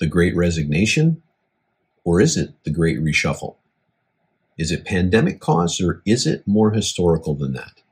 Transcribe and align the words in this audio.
the 0.00 0.06
great 0.06 0.34
resignation 0.34 1.22
or 2.02 2.20
is 2.20 2.36
it 2.36 2.54
the 2.64 2.70
great 2.70 2.98
reshuffle? 2.98 3.56
Is 4.58 4.72
it 4.72 4.84
pandemic 4.84 5.40
caused 5.40 5.80
or 5.80 6.02
is 6.04 6.26
it 6.26 6.46
more 6.46 6.72
historical 6.72 7.34
than 7.34 7.52
that? 7.52 7.82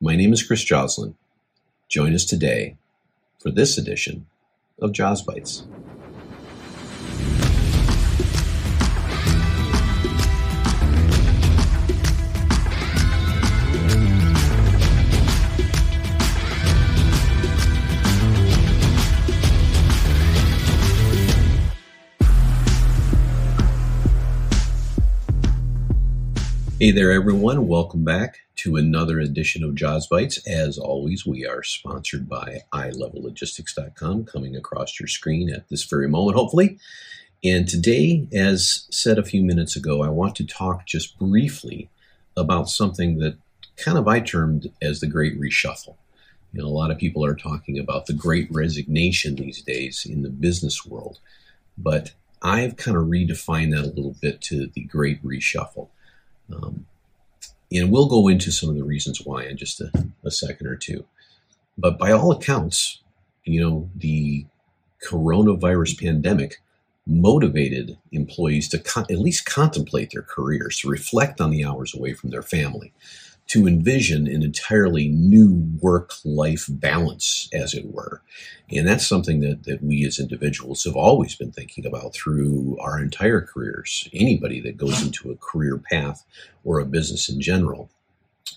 My 0.00 0.16
name 0.16 0.32
is 0.32 0.42
Chris 0.42 0.62
Joslin. 0.62 1.14
Join 1.88 2.12
us 2.12 2.24
today 2.24 2.76
for 3.38 3.50
this 3.50 3.78
edition 3.78 4.26
of 4.82 4.90
Joz 4.92 5.24
Bytes. 5.24 5.62
Hey 26.80 26.92
there, 26.92 27.10
everyone. 27.10 27.66
Welcome 27.66 28.04
back 28.04 28.38
to 28.58 28.76
another 28.76 29.18
edition 29.18 29.64
of 29.64 29.74
Joz 29.74 30.08
Bytes. 30.08 30.38
As 30.46 30.78
always, 30.78 31.26
we 31.26 31.44
are 31.44 31.64
sponsored 31.64 32.28
by 32.28 32.60
iLevelLogistics.com, 32.72 34.26
coming 34.26 34.54
across 34.54 35.00
your 35.00 35.08
screen 35.08 35.52
at 35.52 35.68
this 35.70 35.82
very 35.82 36.08
moment, 36.08 36.36
hopefully. 36.36 36.78
And 37.42 37.66
today, 37.66 38.28
as 38.32 38.86
said 38.92 39.18
a 39.18 39.24
few 39.24 39.42
minutes 39.42 39.74
ago, 39.74 40.04
I 40.04 40.08
want 40.08 40.36
to 40.36 40.46
talk 40.46 40.86
just 40.86 41.18
briefly 41.18 41.90
about 42.36 42.68
something 42.68 43.18
that 43.18 43.36
kind 43.76 43.98
of 43.98 44.06
I 44.06 44.20
termed 44.20 44.70
as 44.80 45.00
the 45.00 45.08
Great 45.08 45.36
Reshuffle. 45.36 45.96
You 46.52 46.62
know, 46.62 46.68
a 46.68 46.70
lot 46.70 46.92
of 46.92 46.98
people 46.98 47.24
are 47.24 47.34
talking 47.34 47.76
about 47.76 48.06
the 48.06 48.12
Great 48.12 48.46
Resignation 48.52 49.34
these 49.34 49.62
days 49.62 50.06
in 50.08 50.22
the 50.22 50.30
business 50.30 50.86
world, 50.86 51.18
but 51.76 52.12
I've 52.40 52.76
kind 52.76 52.96
of 52.96 53.06
redefined 53.06 53.74
that 53.74 53.84
a 53.84 53.94
little 53.96 54.14
bit 54.22 54.40
to 54.42 54.68
the 54.68 54.82
Great 54.82 55.20
Reshuffle. 55.24 55.88
Um, 56.52 56.86
and 57.72 57.90
we'll 57.90 58.08
go 58.08 58.28
into 58.28 58.50
some 58.50 58.70
of 58.70 58.76
the 58.76 58.84
reasons 58.84 59.24
why 59.24 59.44
in 59.44 59.56
just 59.56 59.80
a, 59.80 59.90
a 60.24 60.30
second 60.30 60.66
or 60.66 60.76
two. 60.76 61.04
But 61.76 61.98
by 61.98 62.12
all 62.12 62.32
accounts, 62.32 63.00
you 63.44 63.60
know, 63.60 63.90
the 63.94 64.46
coronavirus 65.06 66.00
pandemic 66.02 66.60
motivated 67.06 67.96
employees 68.12 68.68
to 68.68 68.78
con- 68.78 69.06
at 69.10 69.18
least 69.18 69.46
contemplate 69.46 70.10
their 70.12 70.22
careers, 70.22 70.78
to 70.80 70.88
reflect 70.88 71.40
on 71.40 71.50
the 71.50 71.64
hours 71.64 71.94
away 71.94 72.12
from 72.12 72.30
their 72.30 72.42
family, 72.42 72.92
to 73.48 73.66
envision 73.66 74.26
an 74.26 74.42
entirely 74.42 75.08
new 75.08 75.66
work 75.80 76.12
life 76.24 76.66
balance, 76.68 77.48
as 77.52 77.74
it 77.74 77.86
were. 77.86 78.22
And 78.70 78.86
that's 78.86 79.06
something 79.06 79.40
that, 79.40 79.64
that 79.64 79.82
we 79.82 80.04
as 80.06 80.18
individuals 80.18 80.84
have 80.84 80.96
always 80.96 81.34
been 81.34 81.52
thinking 81.52 81.86
about 81.86 82.14
through 82.14 82.76
our 82.78 83.00
entire 83.00 83.40
careers. 83.40 84.08
Anybody 84.12 84.60
that 84.60 84.76
goes 84.76 85.02
into 85.02 85.30
a 85.30 85.36
career 85.36 85.78
path 85.78 86.24
or 86.62 86.78
a 86.78 86.84
business 86.84 87.30
in 87.30 87.40
general 87.40 87.90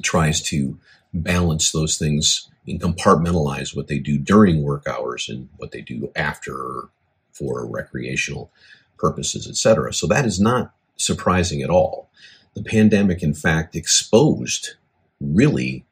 tries 0.03 0.41
to 0.41 0.77
balance 1.13 1.71
those 1.71 1.97
things 1.97 2.49
and 2.67 2.81
compartmentalize 2.81 3.75
what 3.75 3.87
they 3.87 3.99
do 3.99 4.17
during 4.17 4.61
work 4.61 4.87
hours 4.87 5.29
and 5.29 5.49
what 5.57 5.71
they 5.71 5.81
do 5.81 6.11
after 6.15 6.89
for 7.31 7.65
recreational 7.65 8.51
purposes, 8.97 9.47
etc. 9.47 9.93
So 9.93 10.05
that 10.07 10.25
is 10.25 10.39
not 10.39 10.73
surprising 10.97 11.61
at 11.61 11.69
all. 11.69 12.09
The 12.53 12.63
pandemic, 12.63 13.23
in 13.23 13.33
fact, 13.33 13.75
exposed 13.75 14.75
really 15.21 15.85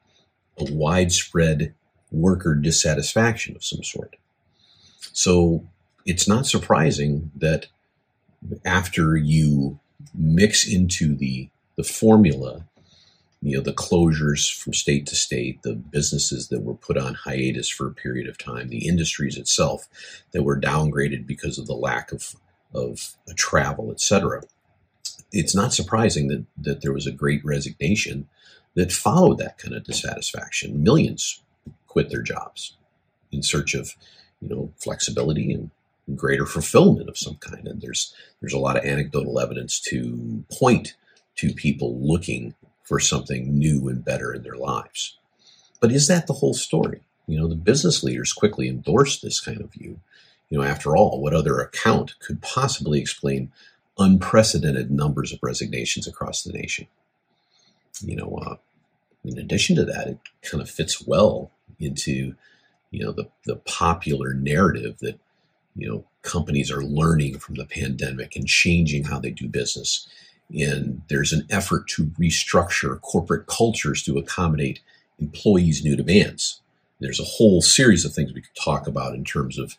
a 0.57 0.65
widespread 0.71 1.73
worker 2.11 2.55
dissatisfaction 2.55 3.55
of 3.55 3.63
some 3.63 3.83
sort. 3.83 4.15
So 5.13 5.67
it's 6.05 6.27
not 6.27 6.45
surprising 6.45 7.31
that 7.35 7.67
after 8.65 9.15
you 9.15 9.79
mix 10.13 10.67
into 10.67 11.15
the 11.15 11.49
the 11.75 11.83
formula, 11.83 12.65
you 13.41 13.55
know, 13.55 13.63
the 13.63 13.71
closures 13.71 14.53
from 14.53 14.73
state 14.73 15.05
to 15.07 15.15
state, 15.15 15.61
the 15.63 15.73
businesses 15.73 16.49
that 16.49 16.61
were 16.61 16.73
put 16.73 16.97
on 16.97 17.13
hiatus 17.13 17.69
for 17.69 17.87
a 17.87 17.93
period 17.93 18.27
of 18.27 18.37
time, 18.37 18.67
the 18.67 18.85
industries 18.85 19.37
itself 19.37 19.87
that 20.31 20.43
were 20.43 20.59
downgraded 20.59 21.25
because 21.25 21.57
of 21.57 21.67
the 21.67 21.75
lack 21.75 22.11
of 22.11 22.35
of 22.73 23.15
travel, 23.35 23.91
etc. 23.91 24.41
It's 25.31 25.55
not 25.55 25.73
surprising 25.73 26.27
that 26.27 26.45
that 26.57 26.81
there 26.81 26.93
was 26.93 27.07
a 27.07 27.11
great 27.11 27.43
resignation 27.45 28.27
that 28.75 28.91
followed 28.91 29.39
that 29.39 29.57
kind 29.57 29.73
of 29.73 29.83
dissatisfaction. 29.83 30.83
Millions 30.83 31.41
quit 31.87 32.09
their 32.09 32.21
jobs 32.21 32.77
in 33.31 33.43
search 33.43 33.73
of, 33.73 33.95
you 34.41 34.49
know, 34.49 34.71
flexibility 34.77 35.51
and 35.53 35.69
greater 36.15 36.45
fulfillment 36.45 37.09
of 37.09 37.17
some 37.17 37.35
kind. 37.35 37.67
And 37.67 37.81
there's 37.81 38.13
there's 38.41 38.53
a 38.53 38.59
lot 38.59 38.77
of 38.77 38.85
anecdotal 38.85 39.39
evidence 39.39 39.79
to 39.81 40.43
point 40.51 40.95
to 41.35 41.53
people 41.53 41.99
looking 41.99 42.55
for 42.83 42.99
something 42.99 43.57
new 43.57 43.87
and 43.87 44.03
better 44.03 44.33
in 44.33 44.43
their 44.43 44.55
lives. 44.55 45.17
But 45.79 45.91
is 45.91 46.07
that 46.07 46.27
the 46.27 46.33
whole 46.33 46.53
story? 46.53 47.01
You 47.27 47.39
know, 47.39 47.47
the 47.47 47.55
business 47.55 48.03
leaders 48.03 48.33
quickly 48.33 48.67
endorsed 48.67 49.21
this 49.21 49.39
kind 49.39 49.61
of 49.61 49.71
view. 49.71 49.99
You 50.49 50.57
know, 50.57 50.63
after 50.63 50.97
all, 50.97 51.21
what 51.21 51.35
other 51.35 51.59
account 51.59 52.15
could 52.19 52.41
possibly 52.41 52.99
explain 52.99 53.51
unprecedented 53.99 54.89
numbers 54.89 55.31
of 55.31 55.39
resignations 55.43 56.07
across 56.07 56.41
the 56.41 56.51
nation? 56.51 56.87
You 58.01 58.15
know, 58.15 58.39
uh, 58.45 58.55
in 59.23 59.37
addition 59.37 59.75
to 59.75 59.85
that, 59.85 60.07
it 60.07 60.19
kind 60.41 60.61
of 60.61 60.69
fits 60.69 61.05
well 61.05 61.51
into, 61.79 62.35
you 62.91 63.03
know, 63.03 63.11
the, 63.11 63.27
the 63.45 63.57
popular 63.57 64.33
narrative 64.33 64.97
that, 64.99 65.19
you 65.75 65.87
know, 65.87 66.03
companies 66.21 66.71
are 66.71 66.83
learning 66.83 67.39
from 67.39 67.55
the 67.55 67.65
pandemic 67.65 68.35
and 68.35 68.47
changing 68.47 69.05
how 69.05 69.19
they 69.19 69.29
do 69.29 69.47
business. 69.47 70.07
And 70.51 71.01
there's 71.09 71.31
an 71.31 71.45
effort 71.49 71.87
to 71.89 72.07
restructure 72.19 72.99
corporate 73.01 73.47
cultures 73.47 74.03
to 74.03 74.17
accommodate 74.17 74.79
employees' 75.19 75.83
new 75.83 75.95
demands. 75.95 76.61
There's 76.99 77.19
a 77.19 77.25
whole 77.25 77.61
series 77.61 78.03
of 78.03 78.13
things 78.13 78.33
we 78.33 78.41
could 78.41 78.55
talk 78.61 78.87
about 78.87 79.13
in 79.13 79.23
terms 79.23 79.57
of 79.57 79.75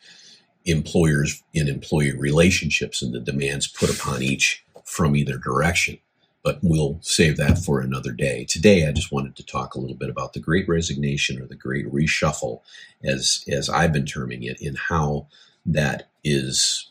employers 0.64 1.42
and 1.54 1.68
employee 1.68 2.16
relationships 2.16 3.02
and 3.02 3.12
the 3.12 3.20
demands 3.20 3.66
put 3.66 3.90
upon 3.90 4.22
each 4.22 4.64
from 4.84 5.16
either 5.16 5.36
direction 5.36 5.98
but 6.42 6.58
we'll 6.62 6.98
save 7.02 7.36
that 7.36 7.58
for 7.58 7.80
another 7.80 8.12
day. 8.12 8.44
Today, 8.44 8.86
I 8.86 8.92
just 8.92 9.12
wanted 9.12 9.36
to 9.36 9.44
talk 9.44 9.74
a 9.74 9.80
little 9.80 9.96
bit 9.96 10.08
about 10.08 10.32
the 10.32 10.40
Great 10.40 10.68
Resignation 10.68 11.40
or 11.40 11.46
the 11.46 11.54
Great 11.54 11.86
Reshuffle, 11.92 12.60
as 13.04 13.44
as 13.48 13.68
I've 13.68 13.92
been 13.92 14.06
terming 14.06 14.42
it, 14.42 14.60
and 14.60 14.78
how 14.78 15.26
that 15.66 16.08
is 16.24 16.90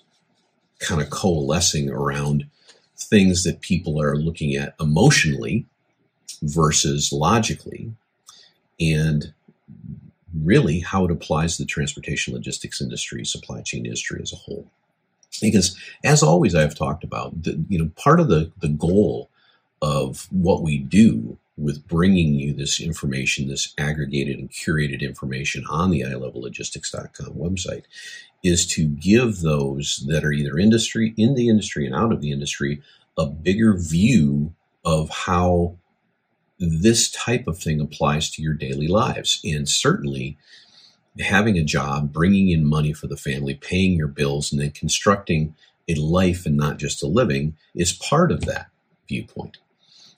kind 0.80 1.02
of 1.02 1.10
coalescing 1.10 1.90
around 1.90 2.46
things 2.98 3.44
that 3.44 3.62
people 3.62 4.02
are 4.02 4.16
looking 4.16 4.56
at 4.56 4.76
emotionally 4.80 5.66
versus 6.44 7.12
logically, 7.12 7.94
and 8.80 9.34
really 10.44 10.80
how 10.80 11.06
it 11.06 11.12
applies 11.12 11.58
to 11.58 11.64
the 11.64 11.68
transportation 11.68 12.34
logistics 12.34 12.82
industry, 12.82 13.26
supply 13.26 13.62
chain 13.62 13.86
industry 13.86 14.20
as 14.22 14.32
a 14.32 14.36
whole. 14.36 14.70
Because 15.42 15.78
as 16.04 16.22
always, 16.22 16.54
I've 16.54 16.76
talked 16.76 17.04
about, 17.04 17.44
the, 17.44 17.64
you 17.68 17.80
know, 17.80 17.90
part 17.96 18.20
of 18.20 18.28
the, 18.28 18.52
the 18.60 18.68
goal 18.68 19.30
of 19.82 20.28
what 20.32 20.62
we 20.62 20.78
do 20.78 21.38
with 21.58 21.88
bringing 21.88 22.36
you 22.36 22.54
this 22.54 22.80
information, 22.80 23.48
this 23.48 23.74
aggregated 23.78 24.40
and 24.40 24.50
curated 24.50 25.02
information 25.02 25.64
on 25.70 25.92
the 25.92 26.02
iLevelLogistics.com 26.02 27.34
website, 27.34 27.84
is 28.44 28.66
to 28.66 28.88
give 28.88 29.42
those 29.42 30.06
that 30.08 30.24
are 30.24 30.32
either 30.32 30.58
industry 30.58 31.14
in 31.18 31.36
the 31.36 31.50
industry 31.50 31.86
and 31.86 31.94
out 31.94 32.14
of 32.14 32.22
the 32.22 32.32
industry 32.32 32.82
a 33.18 33.26
bigger 33.26 33.78
view 33.78 34.54
of 34.86 35.10
how 35.10 35.76
this 36.58 37.12
type 37.12 37.48
of 37.48 37.58
thing 37.58 37.82
applies 37.82 38.30
to 38.32 38.42
your 38.42 38.54
daily 38.54 38.88
lives. 38.88 39.42
And 39.44 39.68
certainly, 39.68 40.38
having 41.20 41.58
a 41.58 41.64
job, 41.64 42.14
bringing 42.14 42.50
in 42.50 42.66
money 42.66 42.94
for 42.94 43.08
the 43.08 43.18
family, 43.18 43.56
paying 43.56 43.94
your 43.94 44.08
bills, 44.08 44.52
and 44.52 44.62
then 44.62 44.72
constructing 44.72 45.56
a 45.88 45.96
life 45.96 46.46
and 46.46 46.56
not 46.56 46.78
just 46.78 47.04
a 47.04 47.08
living 47.08 47.58
is 47.76 47.94
part 47.94 48.32
of 48.32 48.42
that 48.42 48.68
viewpoint. 49.08 49.58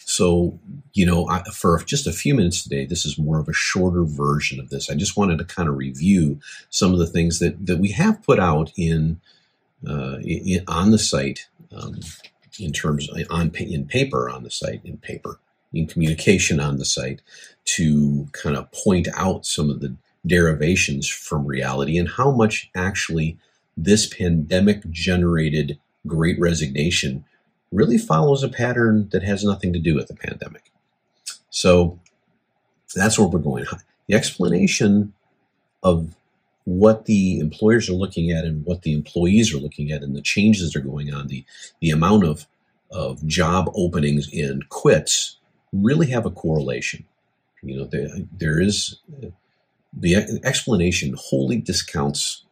So, 0.05 0.59
you 0.93 1.05
know, 1.05 1.27
I, 1.29 1.43
for 1.43 1.79
just 1.85 2.07
a 2.07 2.11
few 2.11 2.35
minutes 2.35 2.63
today, 2.63 2.85
this 2.85 3.05
is 3.05 3.17
more 3.17 3.39
of 3.39 3.47
a 3.47 3.53
shorter 3.53 4.03
version 4.03 4.59
of 4.59 4.69
this. 4.69 4.89
I 4.89 4.95
just 4.95 5.15
wanted 5.15 5.37
to 5.39 5.45
kind 5.45 5.69
of 5.69 5.77
review 5.77 6.39
some 6.69 6.93
of 6.93 6.99
the 6.99 7.07
things 7.07 7.39
that, 7.39 7.65
that 7.65 7.79
we 7.79 7.91
have 7.91 8.21
put 8.23 8.39
out 8.39 8.71
in, 8.75 9.21
uh, 9.87 10.17
in 10.21 10.63
on 10.67 10.91
the 10.91 10.99
site 10.99 11.47
um, 11.75 11.99
in 12.59 12.71
terms 12.71 13.09
on 13.29 13.51
in 13.55 13.85
paper 13.85 14.29
on 14.29 14.43
the 14.43 14.51
site 14.51 14.81
in 14.83 14.97
paper 14.97 15.39
in 15.73 15.87
communication 15.87 16.59
on 16.59 16.77
the 16.77 16.85
site 16.85 17.21
to 17.63 18.27
kind 18.33 18.55
of 18.55 18.71
point 18.71 19.07
out 19.15 19.45
some 19.45 19.69
of 19.69 19.79
the 19.79 19.95
derivations 20.25 21.07
from 21.07 21.45
reality 21.45 21.97
and 21.97 22.09
how 22.09 22.29
much 22.29 22.69
actually 22.75 23.37
this 23.77 24.07
pandemic 24.07 24.87
generated 24.89 25.79
great 26.05 26.39
resignation 26.39 27.23
really 27.71 27.97
follows 27.97 28.43
a 28.43 28.49
pattern 28.49 29.09
that 29.11 29.23
has 29.23 29.43
nothing 29.43 29.73
to 29.73 29.79
do 29.79 29.95
with 29.95 30.07
the 30.07 30.15
pandemic. 30.15 30.71
So 31.49 31.99
that's 32.95 33.17
where 33.17 33.27
we're 33.27 33.39
going. 33.39 33.65
The 34.07 34.15
explanation 34.15 35.13
of 35.83 36.13
what 36.65 37.05
the 37.05 37.39
employers 37.39 37.89
are 37.89 37.93
looking 37.93 38.31
at 38.31 38.45
and 38.45 38.65
what 38.65 38.83
the 38.83 38.93
employees 38.93 39.53
are 39.53 39.57
looking 39.57 39.91
at 39.91 40.03
and 40.03 40.15
the 40.15 40.21
changes 40.21 40.71
that 40.71 40.79
are 40.79 40.83
going 40.83 41.13
on, 41.13 41.27
the, 41.27 41.43
the 41.79 41.89
amount 41.89 42.23
of, 42.25 42.45
of 42.91 43.25
job 43.25 43.71
openings 43.73 44.31
and 44.33 44.67
quits 44.69 45.37
really 45.73 46.07
have 46.07 46.25
a 46.25 46.31
correlation. 46.31 47.05
You 47.63 47.77
know, 47.77 47.85
there, 47.85 48.09
there 48.37 48.59
is 48.59 48.99
the 49.93 50.15
explanation 50.43 51.15
wholly 51.17 51.57
discounts 51.57 52.43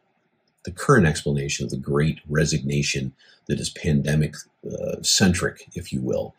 the 0.64 0.72
current 0.72 1.06
explanation 1.06 1.64
of 1.64 1.70
the 1.70 1.76
great 1.76 2.20
resignation 2.28 3.12
that 3.46 3.60
is 3.60 3.70
pandemic 3.70 4.34
uh, 4.66 5.02
centric, 5.02 5.68
if 5.74 5.92
you 5.92 6.00
will. 6.00 6.34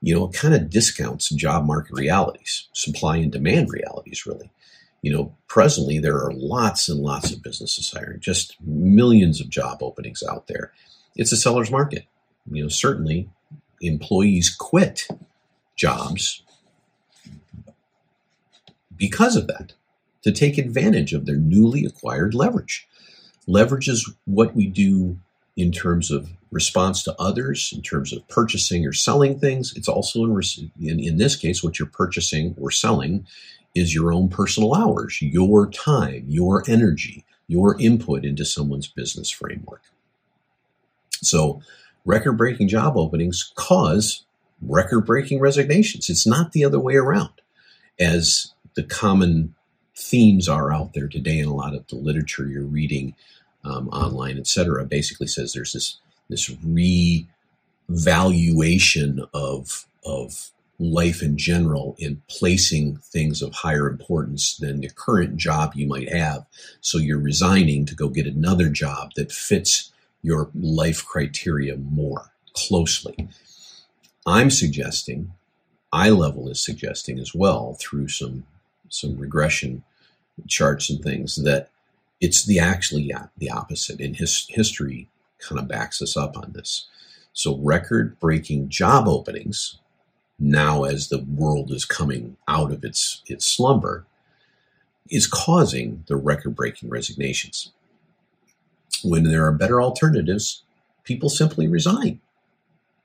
You 0.00 0.14
know, 0.14 0.26
it 0.26 0.32
kind 0.32 0.54
of 0.54 0.70
discounts 0.70 1.28
job 1.30 1.66
market 1.66 1.94
realities, 1.94 2.68
supply 2.72 3.16
and 3.16 3.32
demand 3.32 3.70
realities, 3.70 4.26
really 4.26 4.50
you 5.02 5.12
know, 5.12 5.34
presently 5.46 5.98
there 5.98 6.16
are 6.16 6.32
lots 6.32 6.88
and 6.88 7.00
lots 7.00 7.32
of 7.32 7.42
businesses 7.42 7.90
hiring, 7.90 8.20
just 8.20 8.56
millions 8.60 9.40
of 9.40 9.48
job 9.48 9.82
openings 9.82 10.22
out 10.28 10.48
there. 10.48 10.72
It's 11.16 11.32
a 11.32 11.36
seller's 11.36 11.70
market. 11.70 12.06
You 12.50 12.64
know, 12.64 12.68
certainly 12.68 13.28
employees 13.80 14.54
quit 14.54 15.06
jobs 15.76 16.42
because 18.96 19.36
of 19.36 19.46
that 19.46 19.74
to 20.22 20.32
take 20.32 20.58
advantage 20.58 21.12
of 21.12 21.26
their 21.26 21.36
newly 21.36 21.84
acquired 21.84 22.34
leverage. 22.34 22.88
Leverage 23.48 23.88
is 23.88 24.08
what 24.26 24.54
we 24.54 24.66
do 24.66 25.18
in 25.56 25.72
terms 25.72 26.10
of 26.10 26.30
response 26.52 27.02
to 27.02 27.14
others, 27.18 27.72
in 27.74 27.82
terms 27.82 28.12
of 28.12 28.26
purchasing 28.28 28.86
or 28.86 28.92
selling 28.92 29.38
things. 29.38 29.74
It's 29.74 29.88
also 29.88 30.24
in, 30.24 30.40
in, 30.80 31.00
in 31.00 31.16
this 31.16 31.34
case, 31.34 31.64
what 31.64 31.78
you're 31.78 31.88
purchasing 31.88 32.54
or 32.60 32.70
selling 32.70 33.26
is 33.74 33.94
your 33.94 34.12
own 34.12 34.28
personal 34.28 34.74
hours, 34.74 35.20
your 35.22 35.68
time, 35.70 36.24
your 36.28 36.62
energy, 36.68 37.24
your 37.48 37.80
input 37.80 38.24
into 38.24 38.44
someone's 38.44 38.86
business 38.86 39.30
framework. 39.30 39.82
So, 41.22 41.62
record 42.04 42.34
breaking 42.34 42.68
job 42.68 42.96
openings 42.96 43.50
cause 43.54 44.24
record 44.60 45.06
breaking 45.06 45.40
resignations. 45.40 46.10
It's 46.10 46.26
not 46.26 46.52
the 46.52 46.64
other 46.64 46.80
way 46.80 46.96
around, 46.96 47.40
as 47.98 48.52
the 48.74 48.82
common 48.82 49.54
themes 49.96 50.48
are 50.48 50.72
out 50.72 50.94
there 50.94 51.08
today 51.08 51.38
in 51.40 51.48
a 51.48 51.54
lot 51.54 51.74
of 51.74 51.86
the 51.88 51.96
literature 51.96 52.46
you're 52.46 52.62
reading 52.62 53.14
um, 53.64 53.88
online, 53.88 54.38
et 54.38 54.46
cetera, 54.46 54.84
basically 54.84 55.26
says 55.26 55.52
there's 55.52 55.72
this 55.72 55.98
this 56.28 56.50
revaluation 57.88 59.24
of 59.32 59.86
of 60.04 60.50
life 60.78 61.22
in 61.22 61.36
general 61.36 61.96
in 61.98 62.22
placing 62.28 62.96
things 62.98 63.42
of 63.42 63.52
higher 63.52 63.88
importance 63.88 64.56
than 64.56 64.80
the 64.80 64.88
current 64.90 65.36
job 65.36 65.72
you 65.74 65.86
might 65.88 66.12
have. 66.12 66.46
So 66.80 66.98
you're 66.98 67.18
resigning 67.18 67.84
to 67.86 67.96
go 67.96 68.08
get 68.08 68.26
another 68.26 68.68
job 68.68 69.12
that 69.16 69.32
fits 69.32 69.90
your 70.22 70.50
life 70.54 71.04
criteria 71.04 71.76
more 71.76 72.30
closely. 72.54 73.28
I'm 74.26 74.50
suggesting, 74.50 75.32
iLevel 75.92 76.50
is 76.50 76.60
suggesting 76.60 77.18
as 77.18 77.34
well 77.34 77.76
through 77.80 78.08
some 78.08 78.44
some 78.88 79.16
regression 79.18 79.82
charts 80.46 80.90
and 80.90 81.02
things 81.02 81.36
that 81.36 81.70
it's 82.20 82.44
the 82.44 82.58
actually 82.58 83.12
the 83.38 83.50
opposite. 83.50 84.00
And 84.00 84.16
his 84.16 84.46
history 84.48 85.08
kind 85.38 85.58
of 85.58 85.68
backs 85.68 86.02
us 86.02 86.16
up 86.16 86.36
on 86.36 86.52
this. 86.52 86.86
So 87.32 87.58
record 87.58 88.18
breaking 88.18 88.68
job 88.68 89.06
openings 89.06 89.78
now 90.38 90.84
as 90.84 91.08
the 91.08 91.24
world 91.24 91.70
is 91.70 91.84
coming 91.84 92.36
out 92.46 92.72
of 92.72 92.84
its, 92.84 93.22
its 93.26 93.44
slumber 93.44 94.06
is 95.10 95.26
causing 95.26 96.04
the 96.06 96.16
record 96.16 96.54
breaking 96.54 96.90
resignations. 96.90 97.72
When 99.02 99.24
there 99.24 99.46
are 99.46 99.52
better 99.52 99.80
alternatives, 99.80 100.62
people 101.04 101.28
simply 101.28 101.68
resign 101.68 102.20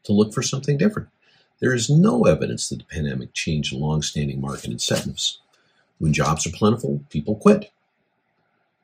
to 0.03 0.11
look 0.13 0.33
for 0.33 0.41
something 0.41 0.77
different. 0.77 1.09
There 1.59 1.73
is 1.73 1.89
no 1.89 2.23
evidence 2.23 2.67
that 2.69 2.79
the 2.79 2.85
pandemic 2.85 3.33
changed 3.33 3.73
long 3.73 4.01
standing 4.01 4.41
market 4.41 4.71
incentives. 4.71 5.39
When 5.99 6.11
jobs 6.11 6.45
are 6.45 6.51
plentiful, 6.51 7.01
people 7.09 7.35
quit 7.35 7.71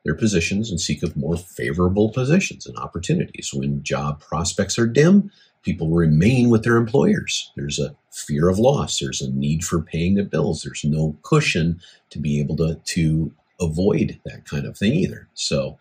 their 0.04 0.14
positions 0.14 0.70
and 0.70 0.80
seek 0.80 1.02
of 1.02 1.16
more 1.16 1.36
favorable 1.36 2.10
positions 2.10 2.66
and 2.66 2.76
opportunities. 2.78 3.52
When 3.52 3.82
job 3.82 4.20
prospects 4.20 4.78
are 4.78 4.86
dim, 4.86 5.30
people 5.62 5.90
remain 5.90 6.48
with 6.48 6.64
their 6.64 6.76
employers. 6.76 7.52
There's 7.54 7.78
a 7.78 7.94
fear 8.10 8.48
of 8.48 8.58
loss. 8.58 8.98
There's 8.98 9.20
a 9.20 9.30
need 9.30 9.64
for 9.64 9.82
paying 9.82 10.14
the 10.14 10.24
bills. 10.24 10.62
There's 10.62 10.84
no 10.84 11.16
cushion 11.22 11.80
to 12.10 12.18
be 12.18 12.40
able 12.40 12.56
to, 12.56 12.76
to 12.76 13.32
avoid 13.60 14.18
that 14.24 14.46
kind 14.46 14.66
of 14.66 14.76
thing 14.76 14.94
either. 14.94 15.28
So, 15.34 15.78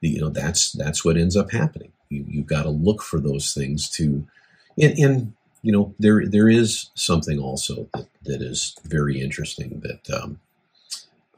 you 0.00 0.20
know, 0.20 0.30
that's, 0.30 0.72
that's 0.72 1.04
what 1.04 1.16
ends 1.16 1.36
up 1.36 1.50
happening. 1.50 1.92
You, 2.08 2.24
you've 2.28 2.46
got 2.46 2.62
to 2.62 2.70
look 2.70 3.02
for 3.02 3.18
those 3.18 3.52
things 3.52 3.90
to, 3.90 4.24
and, 4.80 4.96
and 4.96 5.32
you 5.62 5.72
know, 5.72 5.92
there, 5.98 6.24
there 6.24 6.48
is 6.48 6.90
something 6.94 7.40
also 7.40 7.88
that, 7.94 8.06
that 8.22 8.42
is 8.42 8.76
very 8.84 9.20
interesting 9.20 9.80
that, 9.80 10.08
um, 10.16 10.38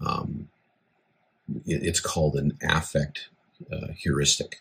um, 0.04 0.48
it's 1.66 2.00
called 2.00 2.36
an 2.36 2.58
affect 2.62 3.28
uh, 3.72 3.88
heuristic. 3.96 4.60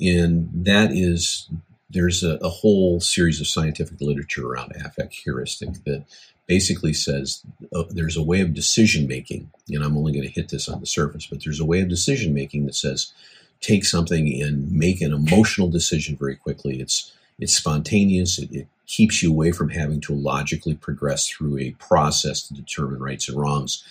And 0.00 0.48
that 0.52 0.92
is 0.92 1.48
there's 1.90 2.22
a, 2.22 2.36
a, 2.36 2.48
whole 2.48 3.00
series 3.00 3.40
of 3.40 3.46
scientific 3.46 4.00
literature 4.00 4.46
around 4.46 4.72
affect 4.84 5.14
heuristic 5.14 5.72
that 5.84 6.04
basically 6.46 6.92
says 6.92 7.42
uh, 7.74 7.84
there's 7.90 8.16
a 8.16 8.22
way 8.22 8.40
of 8.40 8.54
decision 8.54 9.08
making, 9.08 9.50
and 9.68 9.82
I'm 9.82 9.96
only 9.96 10.12
going 10.12 10.26
to 10.26 10.32
hit 10.32 10.50
this 10.50 10.68
on 10.68 10.80
the 10.80 10.86
surface, 10.86 11.26
but 11.26 11.42
there's 11.42 11.60
a 11.60 11.64
way 11.64 11.80
of 11.80 11.88
decision 11.88 12.34
making 12.34 12.66
that 12.66 12.74
says 12.74 13.12
take 13.60 13.84
something 13.84 14.40
and 14.40 14.70
make 14.70 15.00
an 15.00 15.12
emotional 15.12 15.68
decision 15.68 16.16
very 16.16 16.36
quickly. 16.36 16.80
It's 16.80 17.12
it's 17.38 17.56
spontaneous. 17.56 18.38
It, 18.38 18.52
it 18.52 18.66
keeps 18.86 19.22
you 19.22 19.30
away 19.30 19.52
from 19.52 19.68
having 19.70 20.00
to 20.02 20.14
logically 20.14 20.74
progress 20.74 21.28
through 21.28 21.58
a 21.58 21.72
process 21.72 22.42
to 22.42 22.54
determine 22.54 23.00
rights 23.00 23.28
and 23.28 23.38
wrongs. 23.38 23.84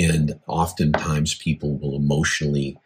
And 0.00 0.38
oftentimes, 0.46 1.34
people 1.34 1.76
will 1.76 1.96
emotionally 1.96 2.78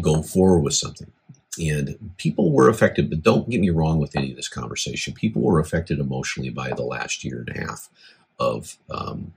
go 0.00 0.22
forward 0.22 0.60
with 0.60 0.74
something. 0.74 1.12
And 1.58 2.14
people 2.18 2.52
were 2.52 2.68
affected, 2.68 3.08
but 3.08 3.22
don't 3.22 3.48
get 3.48 3.60
me 3.60 3.70
wrong 3.70 3.98
with 3.98 4.16
any 4.16 4.30
of 4.30 4.36
this 4.36 4.48
conversation. 4.48 5.14
People 5.14 5.42
were 5.42 5.58
affected 5.58 5.98
emotionally 5.98 6.50
by 6.50 6.70
the 6.70 6.82
last 6.82 7.24
year 7.24 7.44
and 7.46 7.56
a 7.56 7.60
half 7.60 7.88
of 8.38 8.76
um, 8.90 9.32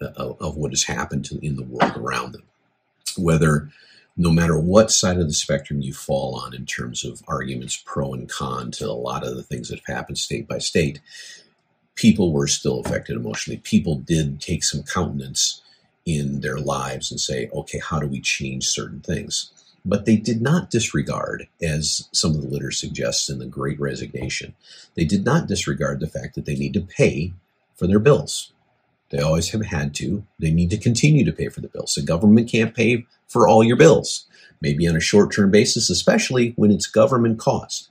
of, 0.00 0.40
of 0.40 0.56
what 0.56 0.72
has 0.72 0.84
happened 0.84 1.24
to, 1.26 1.44
in 1.44 1.56
the 1.56 1.62
world 1.62 1.96
around 1.96 2.32
them. 2.32 2.42
Whether, 3.16 3.70
no 4.16 4.30
matter 4.30 4.58
what 4.58 4.90
side 4.90 5.18
of 5.18 5.26
the 5.26 5.32
spectrum 5.32 5.80
you 5.80 5.92
fall 5.92 6.34
on 6.34 6.54
in 6.54 6.66
terms 6.66 7.04
of 7.04 7.22
arguments 7.28 7.82
pro 7.84 8.12
and 8.14 8.28
con 8.28 8.70
to 8.72 8.86
a 8.86 8.92
lot 8.92 9.26
of 9.26 9.36
the 9.36 9.42
things 9.42 9.68
that 9.68 9.80
have 9.86 9.96
happened 9.96 10.18
state 10.18 10.48
by 10.48 10.58
state, 10.58 11.00
people 11.94 12.32
were 12.32 12.46
still 12.46 12.80
affected 12.80 13.16
emotionally. 13.16 13.58
People 13.58 13.96
did 13.96 14.40
take 14.40 14.64
some 14.64 14.82
countenance 14.82 15.62
in 16.04 16.40
their 16.40 16.58
lives 16.58 17.10
and 17.10 17.20
say, 17.20 17.48
okay, 17.52 17.78
how 17.78 18.00
do 18.00 18.06
we 18.06 18.20
change 18.20 18.68
certain 18.68 19.00
things? 19.00 19.52
But 19.84 20.04
they 20.04 20.16
did 20.16 20.40
not 20.40 20.70
disregard, 20.70 21.48
as 21.60 22.08
some 22.12 22.32
of 22.32 22.42
the 22.42 22.48
literature 22.48 22.76
suggests 22.76 23.28
in 23.28 23.38
the 23.38 23.46
Great 23.46 23.80
Resignation, 23.80 24.54
they 24.94 25.04
did 25.04 25.24
not 25.24 25.48
disregard 25.48 26.00
the 26.00 26.06
fact 26.06 26.34
that 26.34 26.44
they 26.44 26.54
need 26.54 26.74
to 26.74 26.80
pay 26.80 27.32
for 27.74 27.86
their 27.86 27.98
bills. 27.98 28.52
They 29.10 29.18
always 29.18 29.50
have 29.50 29.66
had 29.66 29.94
to. 29.96 30.24
They 30.38 30.50
need 30.50 30.70
to 30.70 30.78
continue 30.78 31.24
to 31.24 31.32
pay 31.32 31.48
for 31.48 31.60
the 31.60 31.68
bills. 31.68 31.94
The 31.94 32.02
government 32.02 32.48
can't 32.48 32.74
pay 32.74 33.06
for 33.28 33.46
all 33.46 33.62
your 33.62 33.76
bills, 33.76 34.26
maybe 34.60 34.88
on 34.88 34.96
a 34.96 35.00
short 35.00 35.32
term 35.32 35.50
basis, 35.50 35.90
especially 35.90 36.52
when 36.56 36.70
it's 36.70 36.86
government 36.86 37.38
cost. 37.38 37.90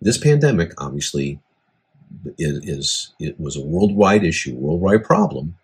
This 0.00 0.18
pandemic, 0.18 0.72
obviously, 0.78 1.40
is, 2.38 2.64
is 2.64 3.14
it 3.18 3.40
was 3.40 3.56
a 3.56 3.60
worldwide 3.60 4.24
issue, 4.24 4.54
worldwide 4.54 5.04
problem, 5.04 5.56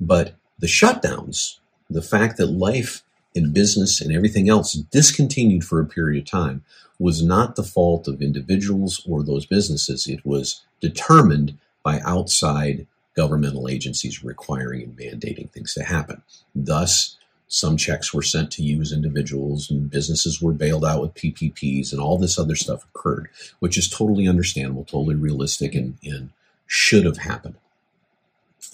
but 0.00 0.34
the 0.58 0.66
shutdowns, 0.66 1.58
the 1.88 2.02
fact 2.02 2.36
that 2.36 2.46
life 2.46 3.02
and 3.34 3.54
business 3.54 4.00
and 4.00 4.14
everything 4.14 4.48
else 4.48 4.72
discontinued 4.72 5.64
for 5.64 5.80
a 5.80 5.86
period 5.86 6.22
of 6.22 6.30
time 6.30 6.64
was 6.98 7.22
not 7.22 7.54
the 7.54 7.62
fault 7.62 8.08
of 8.08 8.20
individuals 8.20 9.00
or 9.08 9.22
those 9.22 9.46
businesses. 9.46 10.06
It 10.06 10.24
was 10.26 10.62
determined 10.80 11.56
by 11.82 12.00
outside 12.00 12.86
governmental 13.14 13.68
agencies 13.68 14.24
requiring 14.24 14.82
and 14.82 14.96
mandating 14.96 15.50
things 15.50 15.74
to 15.74 15.84
happen. 15.84 16.22
Thus, 16.54 17.16
some 17.48 17.76
checks 17.76 18.12
were 18.12 18.22
sent 18.22 18.50
to 18.52 18.62
you 18.62 18.80
as 18.80 18.92
individuals, 18.92 19.70
and 19.70 19.90
businesses 19.90 20.42
were 20.42 20.52
bailed 20.52 20.84
out 20.84 21.00
with 21.00 21.14
PPPs, 21.14 21.92
and 21.92 22.00
all 22.00 22.18
this 22.18 22.38
other 22.38 22.54
stuff 22.54 22.84
occurred, 22.84 23.30
which 23.58 23.78
is 23.78 23.88
totally 23.88 24.28
understandable, 24.28 24.84
totally 24.84 25.14
realistic, 25.14 25.74
and, 25.74 25.96
and 26.04 26.30
should 26.66 27.06
have 27.06 27.18
happened. 27.18 27.54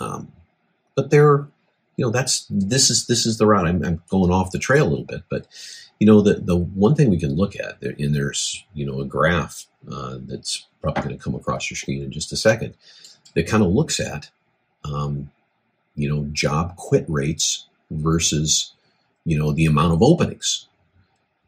Um, 0.00 0.32
but 0.96 1.10
there 1.10 1.46
you 1.96 2.04
know 2.04 2.10
that's 2.10 2.46
this 2.50 2.90
is 2.90 3.06
this 3.06 3.26
is 3.26 3.38
the 3.38 3.46
route 3.46 3.66
I'm, 3.66 3.84
I'm, 3.84 4.02
going 4.08 4.30
off 4.30 4.50
the 4.50 4.58
trail 4.58 4.86
a 4.86 4.90
little 4.90 5.04
bit 5.04 5.22
but 5.28 5.46
you 5.98 6.06
know 6.06 6.20
the 6.20 6.34
the 6.34 6.56
one 6.56 6.94
thing 6.94 7.10
we 7.10 7.18
can 7.18 7.34
look 7.34 7.56
at 7.56 7.80
there 7.80 7.94
and 7.98 8.14
there's 8.14 8.64
you 8.74 8.84
know 8.84 9.00
a 9.00 9.04
graph 9.04 9.66
uh, 9.90 10.18
that's 10.22 10.66
probably 10.82 11.02
going 11.02 11.16
to 11.16 11.22
come 11.22 11.34
across 11.34 11.70
your 11.70 11.76
screen 11.76 12.02
in 12.02 12.10
just 12.10 12.32
a 12.32 12.36
second 12.36 12.74
that 13.34 13.46
kind 13.46 13.62
of 13.62 13.70
looks 13.70 14.00
at 14.00 14.30
um, 14.84 15.30
you 15.94 16.08
know 16.08 16.28
job 16.32 16.76
quit 16.76 17.04
rates 17.08 17.66
versus 17.90 18.72
you 19.24 19.38
know 19.38 19.52
the 19.52 19.66
amount 19.66 19.92
of 19.92 20.02
openings 20.02 20.66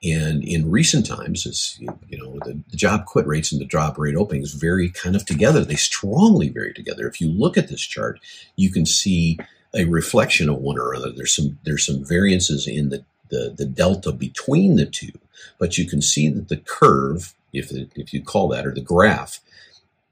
And 0.03 0.45
in 0.45 0.71
recent 0.71 1.07
times, 1.07 1.47
as 1.47 1.79
you 1.81 2.19
know, 2.19 2.39
the, 2.45 2.61
the 2.71 2.77
job 2.77 3.07
quit 3.07 3.27
rates 3.27 3.51
and 3.51 3.61
the 3.61 3.65
job 3.65 3.99
rate 3.99 4.15
openings 4.15 4.53
vary 4.53 4.91
kind 4.91 5.17
of 5.17 5.25
together. 5.25 5.65
They 5.65 5.75
strongly 5.77 6.51
vary 6.51 6.75
together. 6.75 7.09
If 7.09 7.21
you 7.21 7.29
look 7.29 7.57
at 7.57 7.69
this 7.69 7.81
chart, 7.81 8.21
you 8.57 8.71
can 8.71 8.85
see 8.87 9.39
a 9.77 9.85
reflection 9.85 10.49
of 10.49 10.59
one 10.59 10.79
or 10.79 10.95
other. 10.95 11.11
There's 11.11 11.35
some 11.35 11.59
there's 11.65 11.87
some 11.87 12.05
variances 12.05 12.67
in 12.67 12.89
the, 12.89 13.05
the, 13.29 13.55
the 13.57 13.67
delta 13.67 14.13
between 14.13 14.77
the 14.77 14.87
two, 14.87 15.13
but 15.59 15.79
you 15.79 15.87
can 15.87 16.03
see 16.03 16.29
that 16.29 16.49
the 16.49 16.57
curve, 16.57 17.35
if 17.53 17.71
if 17.95 18.13
you 18.13 18.23
call 18.23 18.49
that, 18.49 18.67
or 18.67 18.73
the 18.73 18.81
graph, 18.81 19.41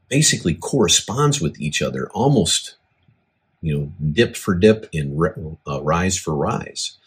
basically 0.08 0.54
corresponds 0.54 1.40
with 1.40 1.60
each 1.60 1.82
other 1.82 2.08
almost, 2.10 2.76
you 3.62 3.76
know, 3.76 3.92
dip 4.12 4.36
for 4.36 4.54
dip 4.54 4.88
and 4.92 5.18
uh, 5.66 5.82
rise 5.82 6.16
for 6.16 6.34
rise. 6.34 6.98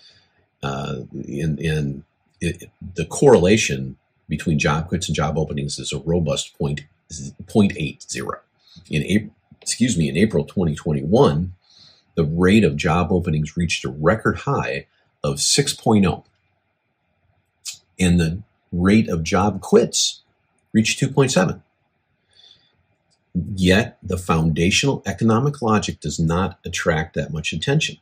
Uh, 0.63 1.01
in 1.13 2.03
it, 2.41 2.69
the 2.95 3.05
correlation 3.05 3.97
between 4.27 4.59
job 4.59 4.87
quits 4.87 5.07
and 5.07 5.15
job 5.15 5.37
openings 5.37 5.79
is 5.79 5.93
a 5.93 5.99
robust 5.99 6.57
point, 6.57 6.81
0.80. 7.11 8.39
In 8.89 9.03
April, 9.03 9.33
excuse 9.61 9.97
me, 9.97 10.09
in 10.09 10.17
April 10.17 10.43
2021, 10.43 11.53
the 12.17 12.25
rate 12.25 12.63
of 12.63 12.75
job 12.75 13.11
openings 13.11 13.55
reached 13.55 13.85
a 13.85 13.89
record 13.89 14.39
high 14.39 14.87
of 15.23 15.35
6.0. 15.35 16.23
And 17.99 18.19
the 18.19 18.41
rate 18.71 19.07
of 19.07 19.23
job 19.23 19.61
quits 19.61 20.21
reached 20.73 20.99
2.7. 20.99 21.61
Yet 23.53 23.99
the 24.01 24.17
foundational 24.17 25.03
economic 25.05 25.61
logic 25.61 25.99
does 25.99 26.19
not 26.19 26.57
attract 26.65 27.13
that 27.13 27.31
much 27.31 27.53
attention. 27.53 27.97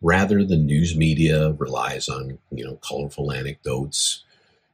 Rather, 0.00 0.42
the 0.42 0.56
news 0.56 0.96
media 0.96 1.52
relies 1.52 2.08
on 2.08 2.38
you 2.50 2.64
know 2.64 2.76
colorful 2.76 3.30
anecdotes 3.30 4.24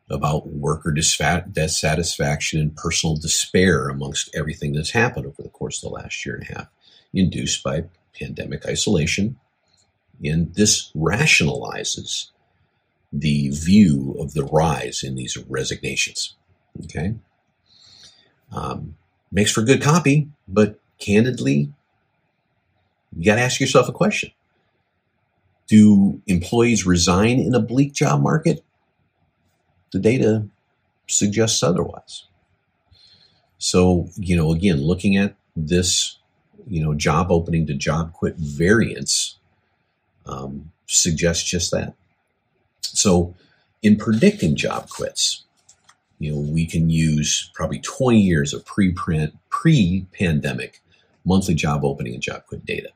about 0.08 0.48
worker 0.48 0.92
dissatisfaction 0.92 2.60
and 2.60 2.76
personal 2.76 3.16
despair 3.16 3.88
amongst 3.88 4.34
everything 4.34 4.72
that's 4.72 4.90
happened 4.90 5.26
over 5.26 5.42
the 5.42 5.48
course 5.48 5.82
of 5.82 5.88
the 5.88 5.94
last 5.96 6.24
year 6.24 6.36
and 6.36 6.48
a 6.48 6.58
half, 6.58 6.68
induced 7.12 7.62
by 7.64 7.84
pandemic 8.18 8.66
isolation. 8.66 9.38
And 10.24 10.54
this 10.54 10.92
rationalizes 10.94 12.30
the 13.12 13.48
view 13.50 14.16
of 14.20 14.34
the 14.34 14.44
rise 14.44 15.02
in 15.02 15.14
these 15.14 15.36
resignations. 15.48 16.36
Okay. 16.84 17.14
Um, 18.52 18.96
makes 19.32 19.50
for 19.50 19.62
good 19.62 19.82
copy, 19.82 20.28
but 20.46 20.78
candidly, 20.98 21.72
you 23.16 23.24
got 23.24 23.36
to 23.36 23.40
ask 23.40 23.60
yourself 23.60 23.88
a 23.88 23.92
question. 23.92 24.30
Do 25.66 26.20
employees 26.26 26.86
resign 26.86 27.38
in 27.38 27.54
a 27.54 27.60
bleak 27.60 27.92
job 27.92 28.22
market? 28.22 28.64
The 29.92 29.98
data 29.98 30.46
suggests 31.08 31.62
otherwise. 31.62 32.24
So, 33.58 34.08
you 34.16 34.36
know, 34.36 34.52
again, 34.52 34.82
looking 34.82 35.16
at 35.16 35.36
this 35.54 36.18
you 36.68 36.82
know, 36.82 36.94
job 36.94 37.30
opening 37.30 37.66
to 37.66 37.74
job 37.74 38.12
quit 38.12 38.36
variance 38.36 39.36
um, 40.26 40.72
suggests 40.86 41.48
just 41.48 41.70
that. 41.70 41.94
So, 42.82 43.34
in 43.82 43.96
predicting 43.96 44.56
job 44.56 44.90
quits, 44.90 45.44
you 46.18 46.32
know, 46.32 46.40
we 46.40 46.66
can 46.66 46.90
use 46.90 47.50
probably 47.54 47.80
20 47.80 48.20
years 48.20 48.52
of 48.52 48.66
pre-pandemic 48.66 50.82
monthly 51.24 51.54
job 51.54 51.82
opening 51.84 52.14
and 52.14 52.22
job 52.22 52.44
quit 52.46 52.66
data. 52.66 52.90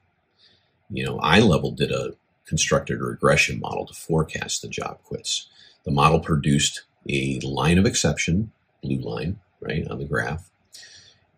You 0.91 1.07
know, 1.07 1.19
iLevel 1.19 1.75
did 1.75 1.91
a 1.91 2.15
constructed 2.47 3.01
regression 3.01 3.61
model 3.61 3.87
to 3.87 3.95
forecast 3.95 4.63
the 4.63 4.69
job 4.69 5.03
quits. 5.05 5.49
The 5.85 5.91
model 5.91 6.21
produced 6.21 6.83
a 7.09 7.41
line 7.41 7.79
of 7.79 7.87
exception, 7.87 8.53
blue 8.83 8.99
line, 8.99 9.41
right, 9.61 9.87
on 9.89 9.99
the 9.99 10.05
graph, 10.05 10.51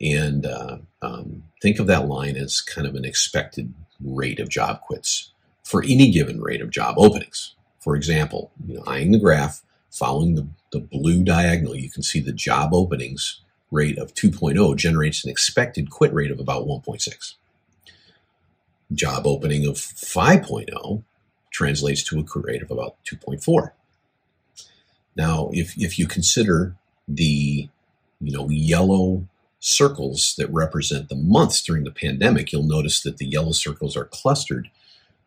and 0.00 0.46
uh, 0.46 0.78
um, 1.02 1.44
think 1.62 1.78
of 1.78 1.86
that 1.86 2.06
line 2.08 2.36
as 2.36 2.60
kind 2.60 2.86
of 2.86 2.94
an 2.94 3.04
expected 3.04 3.72
rate 4.00 4.40
of 4.40 4.48
job 4.48 4.80
quits 4.82 5.32
for 5.64 5.82
any 5.82 6.10
given 6.10 6.40
rate 6.40 6.60
of 6.60 6.70
job 6.70 6.96
openings. 6.98 7.54
For 7.80 7.96
example, 7.96 8.52
you 8.66 8.76
know, 8.76 8.84
eyeing 8.86 9.12
the 9.12 9.18
graph, 9.18 9.62
following 9.90 10.34
the, 10.34 10.46
the 10.72 10.80
blue 10.80 11.22
diagonal, 11.22 11.76
you 11.76 11.90
can 11.90 12.02
see 12.02 12.20
the 12.20 12.32
job 12.32 12.74
openings 12.74 13.40
rate 13.70 13.98
of 13.98 14.14
2.0 14.14 14.76
generates 14.76 15.24
an 15.24 15.30
expected 15.30 15.90
quit 15.90 16.12
rate 16.12 16.30
of 16.30 16.38
about 16.38 16.66
1.6. 16.66 17.34
Job 18.92 19.26
opening 19.26 19.66
of 19.66 19.74
5.0 19.74 21.02
translates 21.50 22.04
to 22.04 22.18
a 22.20 22.24
quit 22.24 22.44
rate 22.44 22.62
of 22.62 22.70
about 22.70 22.96
2.4. 23.04 23.72
Now, 25.16 25.50
if, 25.52 25.76
if 25.76 25.98
you 25.98 26.06
consider 26.06 26.76
the 27.08 27.68
you 28.20 28.32
know 28.32 28.48
yellow 28.48 29.26
circles 29.66 30.34
that 30.38 30.48
represent 30.50 31.08
the 31.08 31.16
months 31.16 31.60
during 31.62 31.84
the 31.84 31.90
pandemic, 31.90 32.52
you'll 32.52 32.62
notice 32.62 33.00
that 33.02 33.18
the 33.18 33.26
yellow 33.26 33.52
circles 33.52 33.96
are 33.96 34.04
clustered 34.04 34.70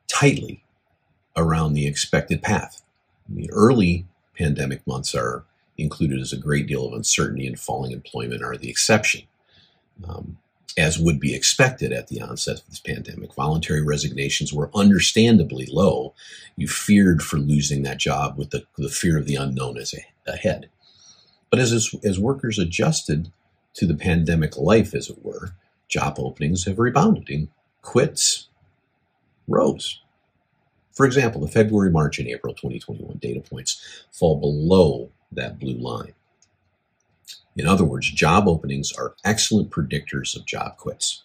tightly 0.07 0.63
around 1.35 1.73
the 1.73 1.85
expected 1.85 2.41
path. 2.41 2.81
The 3.27 3.49
early 3.51 4.05
pandemic 4.37 4.85
months 4.87 5.13
are 5.13 5.43
included 5.77 6.19
as 6.19 6.31
a 6.31 6.37
great 6.37 6.67
deal 6.67 6.87
of 6.87 6.93
uncertainty 6.93 7.47
and 7.47 7.59
falling 7.59 7.91
employment 7.91 8.41
are 8.41 8.55
the 8.55 8.69
exception. 8.69 9.23
Um, 10.07 10.37
as 10.77 10.97
would 10.97 11.19
be 11.19 11.35
expected 11.35 11.91
at 11.91 12.07
the 12.07 12.21
onset 12.21 12.59
of 12.59 12.67
this 12.69 12.79
pandemic. 12.79 13.33
Voluntary 13.33 13.81
resignations 13.81 14.53
were 14.53 14.69
understandably 14.73 15.65
low. 15.65 16.13
You 16.55 16.69
feared 16.69 17.21
for 17.21 17.37
losing 17.37 17.83
that 17.83 17.97
job 17.97 18.37
with 18.37 18.51
the, 18.51 18.63
the 18.77 18.87
fear 18.87 19.17
of 19.17 19.25
the 19.25 19.35
unknown 19.35 19.77
as 19.77 19.93
a, 19.93 20.31
ahead. 20.31 20.69
But 21.49 21.59
as, 21.59 21.93
as 22.03 22.19
workers 22.19 22.57
adjusted 22.57 23.31
to 23.79 23.87
the 23.87 23.95
pandemic 23.95 24.57
life, 24.57 24.93
as 24.93 25.09
it 25.09 25.23
were, 25.23 25.53
job 25.87 26.15
openings 26.17 26.65
have 26.65 26.79
rebounded 26.79 27.29
and 27.29 27.47
quits 27.81 28.49
rose. 29.47 30.01
For 30.91 31.05
example, 31.05 31.39
the 31.39 31.47
February, 31.47 31.89
March, 31.89 32.19
and 32.19 32.27
April 32.27 32.53
2021 32.53 33.19
data 33.19 33.39
points 33.39 34.05
fall 34.11 34.37
below 34.37 35.09
that 35.31 35.59
blue 35.59 35.77
line. 35.77 36.13
In 37.55 37.65
other 37.65 37.85
words, 37.85 38.11
job 38.11 38.49
openings 38.49 38.91
are 38.91 39.15
excellent 39.23 39.69
predictors 39.71 40.35
of 40.35 40.45
job 40.45 40.75
quits. 40.75 41.23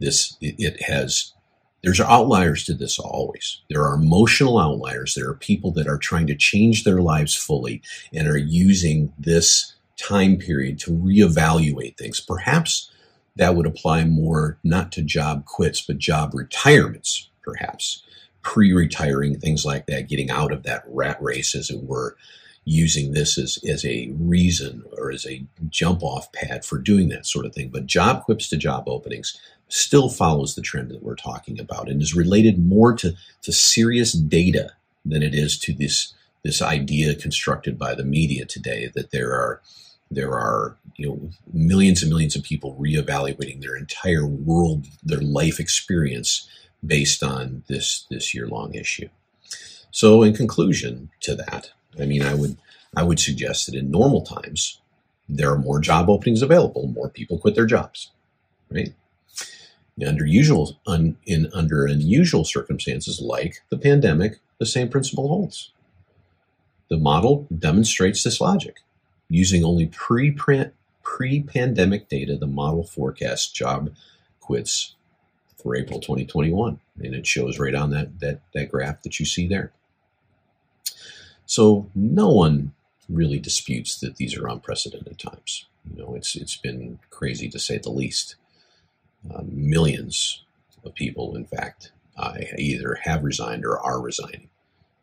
This 0.00 0.38
it, 0.40 0.82
has 0.84 1.34
there's 1.82 2.00
outliers 2.00 2.64
to 2.64 2.74
this 2.74 2.98
always. 2.98 3.60
There 3.68 3.82
are 3.82 3.94
emotional 3.94 4.58
outliers. 4.58 5.14
There 5.14 5.28
are 5.28 5.34
people 5.34 5.70
that 5.72 5.86
are 5.86 5.98
trying 5.98 6.26
to 6.28 6.34
change 6.34 6.84
their 6.84 7.02
lives 7.02 7.34
fully 7.34 7.82
and 8.12 8.26
are 8.26 8.38
using 8.38 9.12
this 9.18 9.74
time 9.98 10.36
period 10.36 10.78
to 10.80 10.90
reevaluate 10.90 11.96
things. 11.96 12.20
Perhaps 12.20 12.90
that 13.36 13.54
would 13.54 13.66
apply 13.66 14.04
more 14.04 14.58
not 14.64 14.90
to 14.92 15.02
job 15.02 15.44
quits, 15.44 15.80
but 15.80 15.98
job 15.98 16.34
retirements, 16.34 17.28
perhaps 17.42 18.02
pre 18.42 18.72
retiring, 18.72 19.38
things 19.38 19.64
like 19.64 19.86
that, 19.86 20.08
getting 20.08 20.30
out 20.30 20.52
of 20.52 20.62
that 20.64 20.84
rat 20.88 21.20
race, 21.22 21.54
as 21.54 21.70
it 21.70 21.82
were, 21.82 22.16
using 22.64 23.12
this 23.12 23.38
as, 23.38 23.58
as 23.68 23.84
a 23.84 24.10
reason 24.18 24.84
or 24.98 25.10
as 25.10 25.26
a 25.26 25.44
jump 25.68 26.02
off 26.02 26.30
pad 26.32 26.64
for 26.64 26.78
doing 26.78 27.08
that 27.08 27.26
sort 27.26 27.46
of 27.46 27.54
thing. 27.54 27.70
But 27.70 27.86
job 27.86 28.24
quits 28.24 28.48
to 28.50 28.56
job 28.56 28.84
openings 28.88 29.38
still 29.68 30.08
follows 30.08 30.54
the 30.54 30.62
trend 30.62 30.90
that 30.90 31.02
we're 31.02 31.14
talking 31.14 31.60
about 31.60 31.88
and 31.88 32.00
is 32.02 32.14
related 32.14 32.58
more 32.58 32.94
to, 32.94 33.14
to 33.42 33.52
serious 33.52 34.12
data 34.12 34.72
than 35.04 35.22
it 35.22 35.34
is 35.34 35.58
to 35.60 35.72
this 35.72 36.14
this 36.44 36.62
idea 36.62 37.14
constructed 37.14 37.76
by 37.76 37.94
the 37.94 38.04
media 38.04 38.44
today 38.44 38.90
that 38.94 39.10
there 39.10 39.32
are 39.32 39.60
there 40.10 40.32
are 40.32 40.76
you 40.96 41.08
know 41.08 41.30
millions 41.52 42.02
and 42.02 42.10
millions 42.10 42.36
of 42.36 42.42
people 42.42 42.76
reevaluating 42.80 43.60
their 43.60 43.76
entire 43.76 44.26
world, 44.26 44.86
their 45.02 45.20
life 45.20 45.60
experience 45.60 46.48
based 46.84 47.22
on 47.22 47.64
this 47.68 48.06
this 48.10 48.34
year 48.34 48.46
long 48.46 48.74
issue. 48.74 49.08
So, 49.90 50.22
in 50.22 50.34
conclusion 50.34 51.10
to 51.20 51.34
that, 51.36 51.70
I 52.00 52.06
mean, 52.06 52.22
I 52.22 52.34
would 52.34 52.56
I 52.96 53.02
would 53.02 53.20
suggest 53.20 53.66
that 53.66 53.74
in 53.74 53.90
normal 53.90 54.22
times 54.22 54.80
there 55.28 55.52
are 55.52 55.58
more 55.58 55.80
job 55.80 56.08
openings 56.08 56.42
available, 56.42 56.86
more 56.86 57.10
people 57.10 57.38
quit 57.38 57.54
their 57.54 57.66
jobs, 57.66 58.10
right? 58.70 58.94
Under 60.06 60.24
usual 60.24 60.78
un, 60.86 61.16
in 61.26 61.50
under 61.52 61.84
unusual 61.84 62.44
circumstances 62.44 63.20
like 63.20 63.62
the 63.68 63.78
pandemic, 63.78 64.38
the 64.58 64.66
same 64.66 64.88
principle 64.88 65.28
holds. 65.28 65.72
The 66.88 66.96
model 66.96 67.46
demonstrates 67.56 68.22
this 68.22 68.40
logic. 68.40 68.76
Using 69.28 69.64
only 69.64 69.86
pre-pandemic 69.86 72.08
data, 72.08 72.36
the 72.36 72.46
model 72.46 72.84
forecasts 72.84 73.50
job 73.50 73.92
quits 74.40 74.94
for 75.56 75.76
April 75.76 76.00
2021, 76.00 76.80
and 77.02 77.14
it 77.14 77.26
shows 77.26 77.58
right 77.58 77.74
on 77.74 77.90
that 77.90 78.20
that 78.20 78.40
that 78.54 78.70
graph 78.70 79.02
that 79.02 79.20
you 79.20 79.26
see 79.26 79.46
there. 79.46 79.72
So 81.46 81.90
no 81.94 82.28
one 82.28 82.72
really 83.08 83.38
disputes 83.38 83.98
that 84.00 84.16
these 84.16 84.36
are 84.36 84.48
unprecedented 84.48 85.18
times. 85.18 85.66
You 85.90 86.02
know, 86.02 86.14
it's 86.14 86.36
it's 86.36 86.56
been 86.56 86.98
crazy 87.10 87.48
to 87.48 87.58
say 87.58 87.78
the 87.78 87.90
least. 87.90 88.36
Uh, 89.28 89.42
millions 89.50 90.44
of 90.84 90.94
people, 90.94 91.34
in 91.34 91.44
fact, 91.44 91.90
uh, 92.16 92.34
either 92.56 93.00
have 93.02 93.24
resigned 93.24 93.64
or 93.64 93.78
are 93.78 94.00
resigning, 94.00 94.48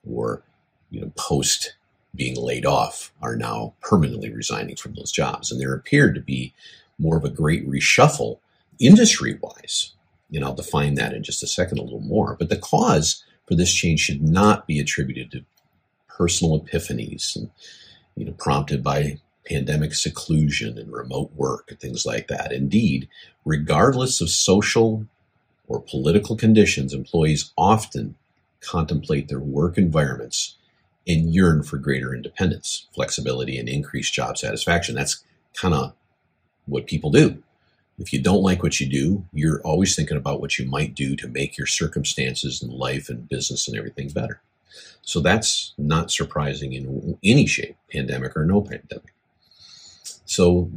or 0.09 0.41
you 0.89 1.01
know, 1.01 1.11
post 1.17 1.75
being 2.15 2.35
laid 2.35 2.65
off 2.65 3.11
are 3.21 3.35
now 3.35 3.73
permanently 3.81 4.31
resigning 4.31 4.75
from 4.75 4.93
those 4.93 5.11
jobs. 5.11 5.51
And 5.51 5.59
there 5.59 5.73
appeared 5.73 6.15
to 6.15 6.21
be 6.21 6.53
more 6.97 7.17
of 7.17 7.25
a 7.25 7.29
great 7.29 7.67
reshuffle 7.67 8.39
industry 8.79 9.37
wise. 9.41 9.91
And 10.33 10.43
I'll 10.43 10.55
define 10.55 10.95
that 10.95 11.13
in 11.13 11.23
just 11.23 11.43
a 11.43 11.47
second 11.47 11.79
a 11.79 11.83
little 11.83 12.01
more. 12.01 12.35
But 12.37 12.49
the 12.49 12.57
cause 12.57 13.23
for 13.47 13.55
this 13.55 13.73
change 13.73 13.99
should 14.01 14.21
not 14.21 14.67
be 14.67 14.79
attributed 14.79 15.31
to 15.31 15.45
personal 16.07 16.61
epiphanies 16.61 17.35
and 17.35 17.49
you 18.15 18.25
know 18.25 18.31
prompted 18.33 18.81
by 18.81 19.19
pandemic 19.45 19.93
seclusion 19.93 20.77
and 20.77 20.91
remote 20.91 21.31
work 21.35 21.69
and 21.69 21.79
things 21.79 22.05
like 22.05 22.27
that. 22.27 22.51
Indeed, 22.51 23.07
regardless 23.43 24.21
of 24.21 24.29
social 24.29 25.05
or 25.67 25.79
political 25.81 26.35
conditions, 26.35 26.93
employees 26.93 27.51
often 27.57 28.15
contemplate 28.61 29.27
their 29.27 29.39
work 29.39 29.77
environments 29.77 30.57
and 31.07 31.33
yearn 31.33 31.63
for 31.63 31.77
greater 31.77 32.13
independence, 32.13 32.87
flexibility, 32.93 33.57
and 33.57 33.69
increased 33.69 34.13
job 34.13 34.37
satisfaction. 34.37 34.95
That's 34.95 35.23
kind 35.53 35.73
of 35.73 35.93
what 36.65 36.87
people 36.87 37.11
do. 37.11 37.41
If 37.97 38.11
you 38.11 38.21
don't 38.21 38.41
like 38.41 38.61
what 38.61 38.79
you 38.79 38.89
do, 38.89 39.25
you're 39.31 39.61
always 39.61 39.95
thinking 39.95 40.17
about 40.17 40.41
what 40.41 40.57
you 40.59 40.65
might 40.65 40.95
do 40.95 41.15
to 41.15 41.27
make 41.27 41.57
your 41.57 41.67
circumstances 41.67 42.61
in 42.61 42.69
life 42.69 43.07
and 43.07 43.29
business 43.29 43.67
and 43.67 43.77
everything 43.77 44.09
better. 44.09 44.41
So 45.01 45.21
that's 45.21 45.73
not 45.77 46.11
surprising 46.11 46.73
in 46.73 47.17
any 47.23 47.45
shape, 47.45 47.77
pandemic 47.91 48.35
or 48.35 48.45
no 48.45 48.61
pandemic. 48.61 49.13
So 50.25 50.71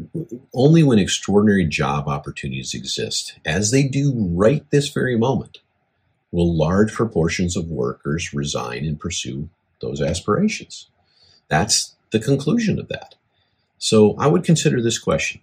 only 0.53 0.83
when 0.83 0.99
extraordinary 0.99 1.65
job 1.65 2.07
opportunities 2.07 2.75
exist, 2.75 3.39
as 3.45 3.71
they 3.71 3.83
do 3.83 4.13
right 4.15 4.65
this 4.71 4.89
very 4.91 5.17
moment, 5.17 5.59
will 6.31 6.55
large 6.55 6.93
proportions 6.93 7.57
of 7.57 7.69
workers 7.69 8.35
resign 8.35 8.85
and 8.85 9.01
pursue 9.01 9.49
those 9.81 10.01
aspirations. 10.01 10.89
That's 11.49 11.95
the 12.11 12.21
conclusion 12.21 12.79
of 12.79 12.89
that. 12.89 13.15
So 13.79 14.17
I 14.19 14.27
would 14.27 14.45
consider 14.45 14.83
this 14.83 14.99
question. 14.99 15.41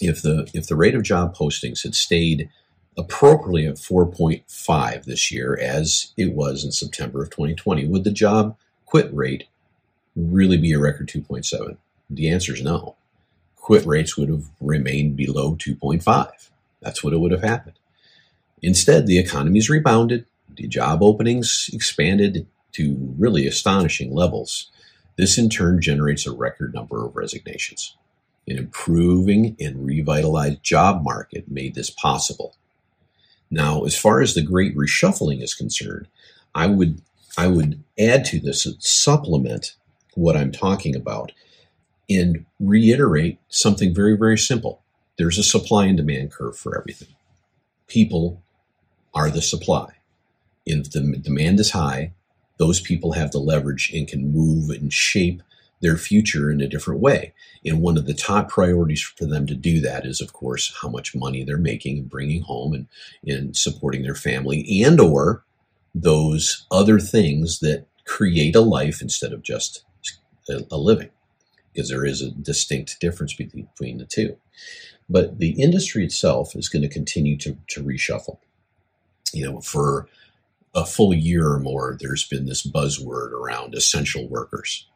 If 0.00 0.22
the 0.22 0.48
if 0.54 0.66
the 0.66 0.76
rate 0.76 0.94
of 0.94 1.02
job 1.02 1.36
postings 1.36 1.82
had 1.82 1.94
stayed 1.94 2.48
appropriately 2.96 3.66
at 3.66 3.76
4.5 3.76 5.04
this 5.04 5.30
year 5.30 5.58
as 5.60 6.12
it 6.16 6.32
was 6.32 6.64
in 6.64 6.72
September 6.72 7.22
of 7.22 7.30
2020, 7.30 7.86
would 7.86 8.04
the 8.04 8.10
job 8.10 8.56
quit 8.86 9.12
rate 9.14 9.44
really 10.16 10.56
be 10.56 10.72
a 10.72 10.78
record 10.78 11.08
2.7? 11.08 11.76
The 12.08 12.30
answer 12.30 12.54
is 12.54 12.62
no. 12.62 12.96
Quit 13.56 13.84
rates 13.86 14.16
would 14.16 14.28
have 14.28 14.50
remained 14.60 15.16
below 15.16 15.54
2.5. 15.54 16.50
That's 16.80 17.04
what 17.04 17.12
it 17.12 17.20
would 17.20 17.32
have 17.32 17.42
happened. 17.42 17.78
Instead, 18.62 19.06
the 19.06 19.18
economy's 19.18 19.70
rebounded, 19.70 20.26
the 20.56 20.66
job 20.66 21.02
openings 21.02 21.70
expanded 21.72 22.46
to 22.72 23.14
really 23.18 23.46
astonishing 23.46 24.12
levels. 24.12 24.70
This 25.16 25.38
in 25.38 25.48
turn 25.50 25.80
generates 25.80 26.26
a 26.26 26.32
record 26.32 26.74
number 26.74 27.04
of 27.04 27.16
resignations. 27.16 27.96
An 28.48 28.58
improving 28.58 29.56
and 29.60 29.84
revitalized 29.84 30.62
job 30.62 31.02
market 31.04 31.50
made 31.50 31.74
this 31.74 31.90
possible. 31.90 32.56
Now, 33.50 33.82
as 33.82 33.98
far 33.98 34.20
as 34.20 34.34
the 34.34 34.42
great 34.42 34.76
reshuffling 34.76 35.42
is 35.42 35.54
concerned, 35.54 36.08
I 36.54 36.66
would 36.66 37.02
I 37.36 37.46
would 37.46 37.82
add 37.98 38.24
to 38.26 38.40
this 38.40 38.66
and 38.66 38.82
supplement 38.82 39.76
what 40.14 40.36
I'm 40.36 40.52
talking 40.52 40.96
about 40.96 41.32
and 42.08 42.44
reiterate 42.58 43.38
something 43.48 43.94
very 43.94 44.16
very 44.16 44.38
simple. 44.38 44.82
There's 45.16 45.38
a 45.38 45.44
supply 45.44 45.86
and 45.86 45.96
demand 45.96 46.32
curve 46.32 46.56
for 46.56 46.78
everything. 46.78 47.14
People 47.86 48.42
are 49.14 49.30
the 49.30 49.42
supply. 49.42 49.94
If 50.64 50.90
the 50.90 51.00
demand 51.00 51.60
is 51.60 51.72
high, 51.72 52.12
those 52.60 52.78
people 52.78 53.12
have 53.12 53.30
the 53.30 53.38
leverage 53.38 53.90
and 53.94 54.06
can 54.06 54.34
move 54.34 54.68
and 54.68 54.92
shape 54.92 55.42
their 55.80 55.96
future 55.96 56.50
in 56.50 56.60
a 56.60 56.68
different 56.68 57.00
way. 57.00 57.32
And 57.64 57.80
one 57.80 57.96
of 57.96 58.04
the 58.04 58.12
top 58.12 58.50
priorities 58.50 59.00
for 59.02 59.24
them 59.24 59.46
to 59.46 59.54
do 59.54 59.80
that 59.80 60.04
is, 60.04 60.20
of 60.20 60.34
course, 60.34 60.76
how 60.82 60.90
much 60.90 61.16
money 61.16 61.42
they're 61.42 61.56
making 61.56 61.96
and 61.96 62.10
bringing 62.10 62.42
home 62.42 62.74
and, 62.74 62.86
and 63.26 63.56
supporting 63.56 64.02
their 64.02 64.14
family 64.14 64.82
and 64.84 65.00
or 65.00 65.42
those 65.94 66.66
other 66.70 67.00
things 67.00 67.60
that 67.60 67.86
create 68.04 68.54
a 68.54 68.60
life 68.60 69.00
instead 69.00 69.32
of 69.32 69.42
just 69.42 69.82
a, 70.50 70.60
a 70.70 70.76
living 70.76 71.08
because 71.72 71.88
there 71.88 72.04
is 72.04 72.20
a 72.20 72.30
distinct 72.30 73.00
difference 73.00 73.32
between 73.32 73.96
the 73.96 74.04
two. 74.04 74.36
But 75.08 75.38
the 75.38 75.52
industry 75.52 76.04
itself 76.04 76.54
is 76.54 76.68
going 76.68 76.82
to 76.82 76.88
continue 76.88 77.38
to, 77.38 77.56
to 77.68 77.82
reshuffle. 77.82 78.36
You 79.32 79.50
know, 79.50 79.60
for 79.62 80.08
a 80.74 80.86
full 80.86 81.12
year 81.12 81.48
or 81.48 81.58
more, 81.58 81.96
there's 82.00 82.26
been 82.26 82.46
this 82.46 82.66
buzzword 82.66 83.32
around 83.32 83.74
essential 83.74 84.28
workers 84.28 84.86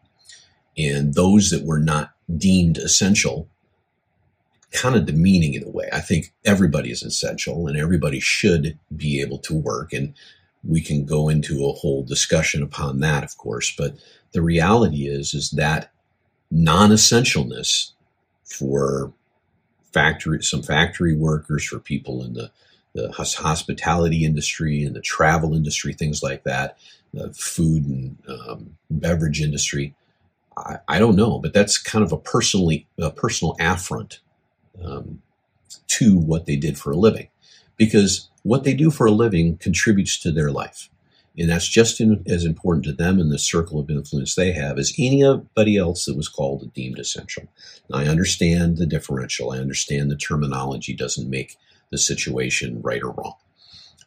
and 0.76 1.14
those 1.14 1.50
that 1.50 1.64
were 1.64 1.80
not 1.80 2.12
deemed 2.36 2.78
essential 2.78 3.48
kind 4.72 4.96
of 4.96 5.06
demeaning 5.06 5.54
in 5.54 5.64
a 5.64 5.70
way. 5.70 5.88
I 5.92 6.00
think 6.00 6.32
everybody 6.44 6.90
is 6.90 7.02
essential 7.02 7.68
and 7.68 7.76
everybody 7.76 8.18
should 8.18 8.78
be 8.94 9.20
able 9.20 9.38
to 9.38 9.54
work. 9.54 9.92
And 9.92 10.14
we 10.64 10.80
can 10.80 11.04
go 11.04 11.28
into 11.28 11.64
a 11.64 11.72
whole 11.72 12.02
discussion 12.02 12.62
upon 12.62 13.00
that, 13.00 13.22
of 13.22 13.36
course. 13.36 13.72
But 13.76 13.96
the 14.32 14.42
reality 14.42 15.06
is, 15.06 15.32
is 15.32 15.50
that 15.52 15.92
non-essentialness 16.50 17.92
for 18.44 19.12
factory, 19.92 20.42
some 20.42 20.62
factory 20.62 21.14
workers, 21.14 21.64
for 21.64 21.78
people 21.78 22.24
in 22.24 22.32
the, 22.34 22.50
the 22.94 23.10
hospitality 23.12 24.24
industry 24.24 24.84
and 24.84 24.94
the 24.94 25.00
travel 25.00 25.54
industry, 25.54 25.92
things 25.92 26.22
like 26.22 26.44
that, 26.44 26.78
the 27.12 27.32
food 27.34 27.84
and 27.86 28.16
um, 28.28 28.76
beverage 28.90 29.40
industry, 29.40 29.94
I, 30.56 30.78
I, 30.88 30.98
don't 30.98 31.16
know, 31.16 31.38
but 31.38 31.52
that's 31.52 31.76
kind 31.78 32.04
of 32.04 32.12
a 32.12 32.16
personally 32.16 32.86
a 32.98 33.10
personal 33.10 33.56
affront 33.58 34.20
um, 34.82 35.22
to 35.88 36.16
what 36.16 36.46
they 36.46 36.56
did 36.56 36.78
for 36.78 36.92
a 36.92 36.96
living, 36.96 37.28
because 37.76 38.28
what 38.42 38.64
they 38.64 38.74
do 38.74 38.90
for 38.90 39.06
a 39.06 39.12
living 39.12 39.56
contributes 39.56 40.20
to 40.20 40.30
their 40.30 40.52
life, 40.52 40.88
and 41.36 41.50
that's 41.50 41.68
just 41.68 42.00
in, 42.00 42.22
as 42.28 42.44
important 42.44 42.84
to 42.84 42.92
them 42.92 43.18
in 43.18 43.28
the 43.28 43.38
circle 43.38 43.80
of 43.80 43.90
influence 43.90 44.34
they 44.34 44.52
have 44.52 44.78
as 44.78 44.94
anybody 44.98 45.76
else 45.76 46.04
that 46.04 46.16
was 46.16 46.28
called 46.28 46.72
deemed 46.74 47.00
essential. 47.00 47.44
Now, 47.90 47.98
I 47.98 48.06
understand 48.06 48.76
the 48.76 48.86
differential. 48.86 49.50
I 49.50 49.58
understand 49.58 50.10
the 50.10 50.16
terminology 50.16 50.94
doesn't 50.94 51.28
make 51.28 51.56
the 51.90 51.98
situation 51.98 52.80
right 52.82 53.02
or 53.02 53.12
wrong, 53.12 53.34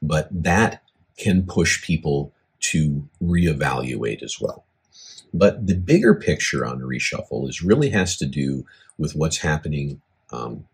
but 0.01 0.27
that 0.31 0.81
can 1.17 1.45
push 1.45 1.81
people 1.81 2.33
to 2.59 3.07
reevaluate 3.21 4.23
as 4.23 4.39
well. 4.39 4.65
But 5.33 5.67
the 5.67 5.75
bigger 5.75 6.15
picture 6.15 6.65
on 6.65 6.79
reshuffle 6.79 7.47
is 7.47 7.61
really 7.61 7.89
has 7.89 8.17
to 8.17 8.25
do 8.25 8.65
with 8.97 9.15
what's 9.15 9.37
happening 9.37 10.01
um, 10.31 10.65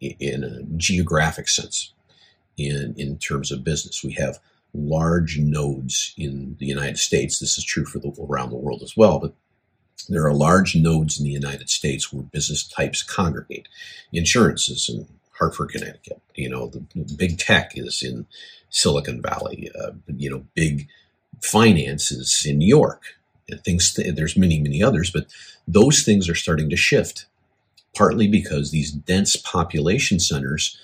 in 0.00 0.44
a 0.44 0.62
geographic 0.76 1.48
sense. 1.48 1.92
In 2.56 2.94
in 2.96 3.18
terms 3.18 3.50
of 3.50 3.64
business, 3.64 4.04
we 4.04 4.12
have 4.12 4.38
large 4.72 5.38
nodes 5.38 6.14
in 6.16 6.56
the 6.60 6.66
United 6.66 6.98
States. 6.98 7.38
This 7.38 7.58
is 7.58 7.64
true 7.64 7.84
for 7.84 7.98
the 7.98 8.12
around 8.20 8.50
the 8.50 8.56
world 8.56 8.82
as 8.82 8.96
well, 8.96 9.18
but 9.18 9.34
there 10.08 10.26
are 10.26 10.34
large 10.34 10.76
nodes 10.76 11.18
in 11.18 11.24
the 11.24 11.32
United 11.32 11.70
States 11.70 12.12
where 12.12 12.22
business 12.22 12.66
types 12.66 13.02
congregate. 13.02 13.68
Insurance 14.12 14.68
is 14.68 14.88
in 14.88 15.06
Hartford, 15.38 15.70
Connecticut. 15.70 16.20
You 16.34 16.48
know, 16.48 16.68
the, 16.68 16.84
the 16.94 17.14
big 17.16 17.38
tech 17.38 17.72
is 17.76 18.02
in 18.02 18.26
Silicon 18.70 19.20
Valley. 19.20 19.70
Uh, 19.78 19.92
you 20.08 20.30
know, 20.30 20.44
big 20.54 20.88
finance 21.42 22.10
is 22.10 22.46
in 22.46 22.58
New 22.58 22.68
York 22.68 23.02
things 23.64 23.94
there's 23.94 24.36
many 24.36 24.60
many 24.60 24.82
others 24.82 25.10
but 25.10 25.26
those 25.68 26.02
things 26.02 26.28
are 26.28 26.34
starting 26.34 26.70
to 26.70 26.76
shift 26.76 27.26
partly 27.94 28.26
because 28.26 28.70
these 28.70 28.92
dense 28.92 29.36
population 29.36 30.18
centers 30.18 30.78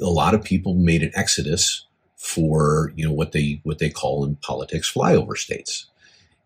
a 0.00 0.06
lot 0.06 0.34
of 0.34 0.42
people 0.42 0.74
made 0.74 1.02
an 1.02 1.12
exodus 1.14 1.84
for 2.16 2.92
you 2.96 3.04
know 3.04 3.12
what 3.12 3.32
they 3.32 3.60
what 3.64 3.78
they 3.78 3.90
call 3.90 4.24
in 4.24 4.36
politics 4.36 4.92
flyover 4.92 5.36
states 5.36 5.86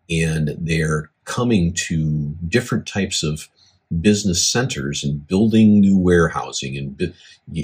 and 0.09 0.55
they're 0.59 1.09
coming 1.25 1.73
to 1.73 2.35
different 2.47 2.85
types 2.85 3.23
of 3.23 3.47
business 4.01 4.45
centers 4.45 5.03
and 5.03 5.27
building 5.27 5.79
new 5.79 5.97
warehousing 5.97 6.77
and 6.77 7.13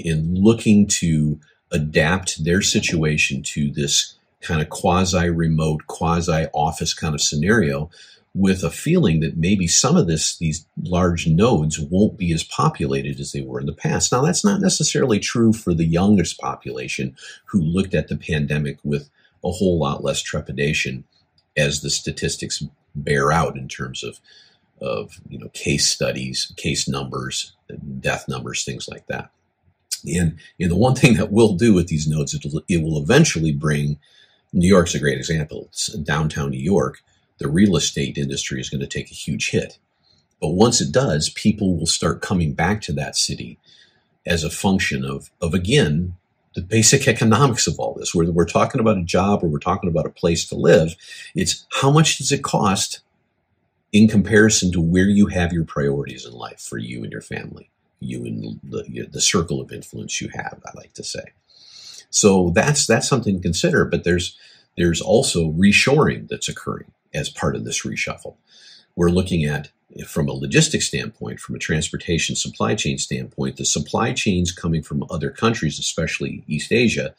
and 0.04 0.38
looking 0.38 0.86
to 0.86 1.40
adapt 1.72 2.44
their 2.44 2.60
situation 2.60 3.42
to 3.42 3.70
this 3.70 4.16
kind 4.40 4.60
of 4.60 4.68
quasi 4.68 5.28
remote, 5.28 5.86
quasi 5.86 6.46
office 6.52 6.94
kind 6.94 7.14
of 7.14 7.20
scenario 7.20 7.90
with 8.34 8.62
a 8.62 8.70
feeling 8.70 9.20
that 9.20 9.36
maybe 9.36 9.66
some 9.66 9.96
of 9.96 10.06
this 10.06 10.36
these 10.38 10.64
large 10.82 11.26
nodes 11.26 11.80
won't 11.80 12.16
be 12.16 12.32
as 12.32 12.44
populated 12.44 13.18
as 13.18 13.32
they 13.32 13.40
were 13.40 13.60
in 13.60 13.66
the 13.66 13.72
past. 13.72 14.12
Now 14.12 14.22
that's 14.22 14.44
not 14.44 14.60
necessarily 14.60 15.18
true 15.18 15.52
for 15.52 15.74
the 15.74 15.84
youngest 15.84 16.38
population 16.38 17.16
who 17.46 17.60
looked 17.60 17.94
at 17.94 18.08
the 18.08 18.16
pandemic 18.16 18.78
with 18.84 19.10
a 19.44 19.50
whole 19.50 19.78
lot 19.78 20.04
less 20.04 20.22
trepidation 20.22 21.04
as 21.56 21.80
the 21.80 21.90
statistics 21.90 22.62
bear 22.94 23.32
out 23.32 23.56
in 23.56 23.68
terms 23.68 24.04
of 24.04 24.20
of 24.80 25.20
you 25.28 25.38
know 25.38 25.48
case 25.50 25.88
studies, 25.88 26.52
case 26.56 26.88
numbers, 26.88 27.52
death 28.00 28.26
numbers, 28.28 28.64
things 28.64 28.88
like 28.88 29.06
that. 29.06 29.30
And, 30.06 30.38
and 30.58 30.70
the 30.70 30.76
one 30.76 30.94
thing 30.94 31.14
that 31.14 31.30
we'll 31.30 31.54
do 31.56 31.74
with 31.74 31.88
these 31.88 32.08
nodes, 32.08 32.32
it 32.32 32.44
will, 32.44 32.62
it 32.68 32.82
will 32.82 33.02
eventually 33.02 33.52
bring 33.52 33.98
New 34.52 34.68
York's 34.68 34.94
a 34.94 34.98
great 34.98 35.18
example. 35.18 35.66
It's 35.68 35.88
downtown 35.88 36.50
New 36.50 36.58
York. 36.58 37.02
the 37.38 37.48
real 37.48 37.76
estate 37.76 38.18
industry 38.18 38.60
is 38.60 38.68
going 38.70 38.80
to 38.80 38.86
take 38.86 39.10
a 39.10 39.14
huge 39.14 39.50
hit. 39.50 39.78
But 40.40 40.50
once 40.50 40.80
it 40.80 40.92
does, 40.92 41.30
people 41.30 41.76
will 41.76 41.86
start 41.86 42.22
coming 42.22 42.54
back 42.54 42.80
to 42.82 42.92
that 42.94 43.16
city 43.16 43.58
as 44.26 44.44
a 44.44 44.50
function 44.50 45.04
of, 45.04 45.30
of 45.40 45.54
again, 45.54 46.16
the 46.54 46.62
basic 46.62 47.06
economics 47.06 47.66
of 47.66 47.78
all 47.78 47.94
this. 47.94 48.14
Whether 48.14 48.32
we're 48.32 48.44
talking 48.44 48.80
about 48.80 48.98
a 48.98 49.04
job 49.04 49.42
or 49.42 49.48
we're 49.48 49.58
talking 49.58 49.88
about 49.88 50.06
a 50.06 50.10
place 50.10 50.48
to 50.48 50.54
live, 50.54 50.96
it's 51.34 51.66
how 51.80 51.90
much 51.90 52.18
does 52.18 52.32
it 52.32 52.42
cost 52.42 53.00
in 53.92 54.08
comparison 54.08 54.72
to 54.72 54.80
where 54.80 55.08
you 55.08 55.26
have 55.26 55.52
your 55.52 55.64
priorities 55.64 56.24
in 56.24 56.32
life 56.32 56.60
for 56.60 56.78
you 56.78 57.02
and 57.02 57.12
your 57.12 57.20
family, 57.20 57.70
you 57.98 58.24
and 58.24 58.60
the, 58.62 59.08
the 59.10 59.20
circle 59.20 59.60
of 59.60 59.72
influence 59.72 60.20
you 60.20 60.28
have, 60.32 60.60
I 60.66 60.70
like 60.76 60.94
to 60.94 61.04
say. 61.04 61.24
So 62.10 62.50
that's 62.54 62.86
that's 62.86 63.08
something 63.08 63.36
to 63.36 63.42
consider. 63.42 63.84
But 63.84 64.04
there's 64.04 64.36
there's 64.76 65.00
also 65.00 65.50
reshoring 65.52 66.28
that's 66.28 66.48
occurring 66.48 66.92
as 67.14 67.28
part 67.28 67.56
of 67.56 67.64
this 67.64 67.84
reshuffle. 67.84 68.36
We're 68.96 69.10
looking 69.10 69.44
at 69.44 69.70
from 70.06 70.28
a 70.28 70.32
logistics 70.32 70.86
standpoint, 70.86 71.40
from 71.40 71.56
a 71.56 71.58
transportation 71.58 72.36
supply 72.36 72.74
chain 72.74 72.98
standpoint, 72.98 73.56
the 73.56 73.64
supply 73.64 74.12
chains 74.12 74.52
coming 74.52 74.82
from 74.82 75.04
other 75.10 75.30
countries, 75.30 75.78
especially 75.78 76.44
East 76.46 76.72
Asia, 76.72 77.14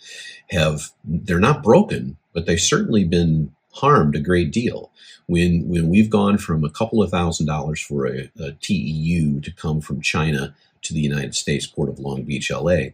have 0.51 0.91
they're 1.03 1.39
not 1.39 1.63
broken, 1.63 2.17
but 2.33 2.45
they've 2.45 2.59
certainly 2.59 3.03
been 3.03 3.53
harmed 3.73 4.15
a 4.15 4.19
great 4.19 4.51
deal. 4.51 4.91
When 5.27 5.67
when 5.67 5.89
we've 5.89 6.09
gone 6.09 6.37
from 6.37 6.63
a 6.63 6.69
couple 6.69 7.01
of 7.01 7.11
thousand 7.11 7.45
dollars 7.45 7.81
for 7.81 8.05
a, 8.05 8.31
a 8.39 8.51
TEU 8.53 9.39
to 9.41 9.51
come 9.51 9.81
from 9.81 10.01
China 10.01 10.55
to 10.83 10.93
the 10.93 11.01
United 11.01 11.35
States 11.35 11.67
port 11.67 11.89
of 11.89 11.99
Long 11.99 12.23
Beach, 12.23 12.51
LA, 12.51 12.91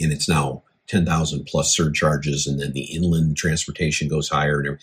and 0.00 0.12
it's 0.12 0.28
now 0.28 0.62
10,000 0.90 1.46
plus 1.46 1.72
surcharges 1.72 2.48
and 2.48 2.60
then 2.60 2.72
the 2.72 2.92
inland 2.92 3.36
transportation 3.36 4.08
goes 4.08 4.28
higher 4.28 4.60
and 4.60 4.78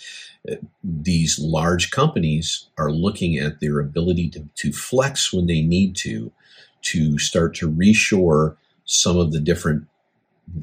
uh, 0.49 0.55
these 0.81 1.37
large 1.37 1.91
companies 1.91 2.69
are 2.77 2.91
looking 2.91 3.35
at 3.35 3.59
their 3.59 3.79
ability 3.79 4.29
to, 4.29 4.47
to 4.55 4.71
flex 4.71 5.33
when 5.33 5.47
they 5.47 5.61
need 5.61 5.97
to 5.97 6.31
to 6.81 7.17
start 7.17 7.53
to 7.55 7.69
reshore 7.69 8.55
some 8.85 9.17
of 9.17 9.33
the 9.33 9.39
different 9.41 9.85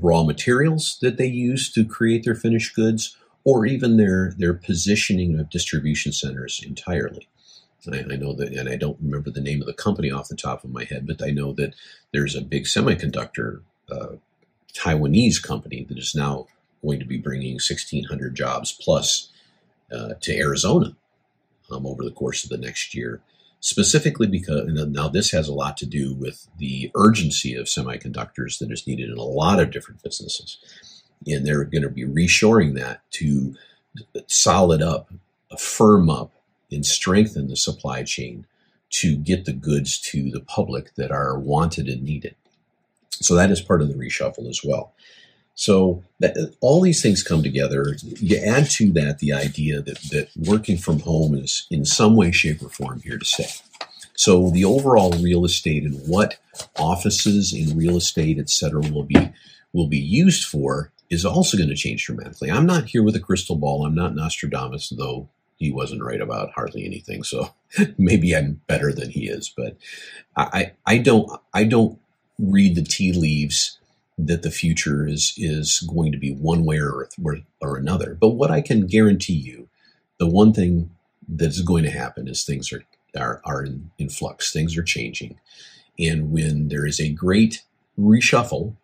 raw 0.00 0.22
materials 0.22 0.98
that 1.02 1.18
they 1.18 1.26
use 1.26 1.70
to 1.70 1.84
create 1.84 2.24
their 2.24 2.34
finished 2.34 2.74
goods 2.74 3.14
or 3.44 3.66
even 3.66 3.96
their 3.96 4.35
their 4.38 4.54
positioning 4.54 5.38
of 5.38 5.50
distribution 5.50 6.12
centers 6.12 6.62
entirely 6.66 7.28
I, 7.92 7.98
I, 7.98 8.16
know 8.16 8.33
that, 8.35 8.52
and 8.52 8.68
I 8.68 8.76
don't 8.76 8.98
remember 9.00 9.30
the 9.30 9.40
name 9.40 9.61
of 9.61 9.66
the 9.66 9.74
company 9.74 10.11
off 10.11 10.28
the 10.28 10.37
top 10.37 10.64
of 10.64 10.70
my 10.70 10.85
head, 10.85 11.07
but 11.07 11.22
I 11.22 11.30
know 11.30 11.52
that 11.54 11.74
there's 12.12 12.35
a 12.35 12.40
big 12.40 12.64
semiconductor 12.64 13.61
uh, 13.90 14.16
Taiwanese 14.72 15.42
company 15.42 15.85
that 15.88 15.98
is 15.98 16.14
now 16.14 16.46
going 16.83 16.98
to 16.98 17.04
be 17.04 17.18
bringing 17.18 17.54
1,600 17.54 18.35
jobs 18.35 18.72
plus 18.72 19.30
uh, 19.92 20.14
to 20.20 20.37
Arizona 20.37 20.96
um, 21.70 21.87
over 21.87 22.02
the 22.02 22.11
course 22.11 22.44
of 22.44 22.50
the 22.50 22.59
next 22.59 22.94
year. 22.94 23.20
Specifically, 23.61 24.26
because 24.26 24.66
now 24.66 25.09
this 25.09 25.30
has 25.30 25.48
a 25.48 25.54
lot 25.54 25.78
to 25.78 25.87
do 25.87 26.12
with 26.12 26.48
the 26.59 26.90
urgency 26.94 27.54
of 27.54 27.64
semiconductors 27.64 28.59
that 28.59 28.70
is 28.70 28.87
needed 28.87 29.09
in 29.09 29.16
a 29.16 29.22
lot 29.22 29.59
of 29.59 29.70
different 29.70 30.02
businesses. 30.02 30.59
And 31.26 31.46
they're 31.46 31.64
going 31.64 31.82
to 31.82 31.88
be 31.88 32.04
reshoring 32.04 32.74
that 32.74 33.00
to 33.12 33.54
solid 34.26 34.82
up, 34.82 35.10
firm 35.58 36.10
up, 36.10 36.32
and 36.70 36.84
strengthen 36.84 37.48
the 37.48 37.56
supply 37.56 38.02
chain 38.02 38.46
to 38.90 39.16
get 39.16 39.44
the 39.44 39.52
goods 39.52 39.98
to 39.98 40.30
the 40.30 40.40
public 40.40 40.94
that 40.94 41.10
are 41.10 41.38
wanted 41.38 41.88
and 41.88 42.02
needed. 42.02 42.34
So 43.10 43.34
that 43.34 43.50
is 43.50 43.60
part 43.60 43.82
of 43.82 43.88
the 43.88 43.94
reshuffle 43.94 44.48
as 44.48 44.62
well. 44.64 44.92
So 45.54 46.02
that, 46.18 46.37
all 46.60 46.80
these 46.80 47.00
things 47.00 47.22
come 47.22 47.42
together. 47.42 47.96
You 48.02 48.38
add 48.38 48.70
to 48.70 48.90
that 48.92 49.20
the 49.20 49.32
idea 49.32 49.80
that, 49.82 50.00
that 50.10 50.30
working 50.37 50.76
from 50.76 51.00
home 51.00 51.34
is 51.37 51.66
in 51.70 51.84
some 51.84 52.16
way, 52.16 52.32
shape, 52.32 52.62
or 52.62 52.68
form 52.68 53.02
here 53.02 53.18
to 53.18 53.24
stay. 53.24 53.46
So 54.16 54.50
the 54.50 54.64
overall 54.64 55.12
real 55.12 55.44
estate 55.44 55.84
and 55.84 56.00
what 56.08 56.38
offices 56.76 57.52
in 57.52 57.76
real 57.76 57.96
estate, 57.96 58.38
et 58.38 58.50
cetera, 58.50 58.80
will 58.80 59.04
be 59.04 59.32
will 59.72 59.88
be 59.88 59.98
used 59.98 60.44
for 60.48 60.92
is 61.10 61.24
also 61.24 61.56
going 61.56 61.68
to 61.68 61.76
change 61.76 62.04
dramatically. 62.04 62.50
I'm 62.50 62.66
not 62.66 62.86
here 62.86 63.02
with 63.02 63.16
a 63.16 63.20
crystal 63.20 63.56
ball. 63.56 63.84
I'm 63.84 63.94
not 63.94 64.14
Nostradamus, 64.14 64.92
though 64.96 65.28
he 65.56 65.70
wasn't 65.70 66.02
right 66.02 66.20
about 66.20 66.52
hardly 66.52 66.84
anything. 66.84 67.22
So 67.22 67.50
maybe 67.98 68.34
I'm 68.34 68.60
better 68.66 68.92
than 68.92 69.10
he 69.10 69.28
is. 69.28 69.52
But 69.54 69.76
I, 70.36 70.72
I 70.86 70.98
don't 70.98 71.30
I 71.52 71.64
don't 71.64 71.98
read 72.38 72.74
the 72.74 72.82
tea 72.82 73.12
leaves 73.12 73.78
that 74.18 74.42
the 74.42 74.50
future 74.50 75.06
is 75.06 75.34
is 75.36 75.80
going 75.80 76.12
to 76.12 76.18
be 76.18 76.32
one 76.34 76.64
way 76.64 76.78
or, 76.78 77.08
or 77.60 77.76
another. 77.76 78.16
But 78.20 78.30
what 78.30 78.50
I 78.50 78.60
can 78.60 78.86
guarantee 78.86 79.34
you, 79.34 79.68
the 80.18 80.28
one 80.28 80.52
thing 80.52 80.90
that's 81.28 81.60
going 81.60 81.84
to 81.84 81.90
happen 81.90 82.28
is 82.28 82.44
things 82.44 82.72
are 82.72 82.84
are, 83.16 83.40
are 83.44 83.64
in, 83.64 83.90
in 83.98 84.08
flux. 84.08 84.52
Things 84.52 84.76
are 84.76 84.82
changing, 84.82 85.38
and 85.98 86.32
when 86.32 86.68
there 86.68 86.86
is 86.86 87.00
a 87.00 87.10
great 87.10 87.62
reshuffle, 87.98 88.74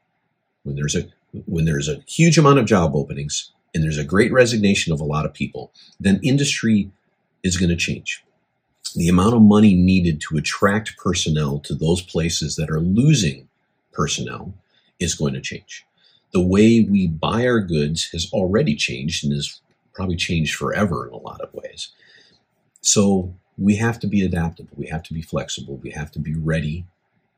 when 0.62 0.76
there's 0.76 0.94
a 0.94 1.08
when 1.46 1.64
there's 1.64 1.88
a 1.88 2.02
huge 2.06 2.38
amount 2.38 2.58
of 2.58 2.66
job 2.66 2.94
openings 2.94 3.52
and 3.74 3.84
there's 3.84 3.98
a 3.98 4.04
great 4.04 4.32
resignation 4.32 4.92
of 4.92 5.00
a 5.00 5.04
lot 5.04 5.24
of 5.24 5.32
people, 5.32 5.72
then 5.98 6.20
industry 6.22 6.90
is 7.42 7.56
going 7.56 7.70
to 7.70 7.76
change 7.76 8.24
the 8.94 9.08
amount 9.08 9.34
of 9.34 9.42
money 9.42 9.74
needed 9.74 10.20
to 10.20 10.36
attract 10.36 10.96
personnel 10.96 11.58
to 11.60 11.74
those 11.74 12.02
places 12.02 12.56
that 12.56 12.70
are 12.70 12.80
losing 12.80 13.48
personnel 13.92 14.54
is 14.98 15.14
going 15.14 15.34
to 15.34 15.40
change. 15.40 15.84
The 16.32 16.40
way 16.40 16.86
we 16.88 17.06
buy 17.06 17.46
our 17.46 17.60
goods 17.60 18.10
has 18.12 18.30
already 18.32 18.74
changed 18.74 19.24
and 19.24 19.32
is 19.32 19.60
probably 19.94 20.16
changed 20.16 20.54
forever 20.54 21.06
in 21.06 21.12
a 21.12 21.18
lot 21.18 21.40
of 21.40 21.52
ways. 21.54 21.92
So 22.80 23.34
we 23.58 23.76
have 23.76 23.98
to 24.00 24.06
be 24.06 24.24
adaptable. 24.24 24.70
We 24.76 24.86
have 24.86 25.02
to 25.04 25.14
be 25.14 25.22
flexible. 25.22 25.76
We 25.76 25.90
have 25.90 26.10
to 26.12 26.18
be 26.18 26.34
ready, 26.34 26.86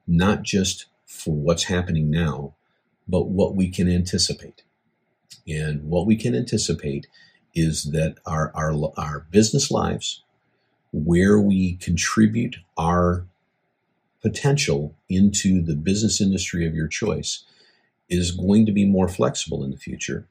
not 0.06 0.42
just 0.42 0.86
for 1.06 1.34
what's 1.34 1.64
happening 1.64 2.10
now, 2.10 2.54
but 3.12 3.28
what 3.28 3.54
we 3.54 3.68
can 3.68 3.90
anticipate. 3.90 4.62
And 5.46 5.84
what 5.84 6.06
we 6.06 6.16
can 6.16 6.34
anticipate 6.34 7.08
is 7.54 7.84
that 7.92 8.16
our, 8.24 8.50
our, 8.54 8.72
our 8.96 9.26
business 9.30 9.70
lives, 9.70 10.22
where 10.92 11.38
we 11.38 11.74
contribute 11.76 12.56
our 12.78 13.26
potential 14.22 14.94
into 15.10 15.60
the 15.60 15.74
business 15.74 16.22
industry 16.22 16.66
of 16.66 16.74
your 16.74 16.88
choice 16.88 17.44
is 18.08 18.30
going 18.30 18.64
to 18.64 18.72
be 18.72 18.86
more 18.86 19.08
flexible 19.08 19.62
in 19.62 19.70
the 19.70 19.76
future. 19.76 20.26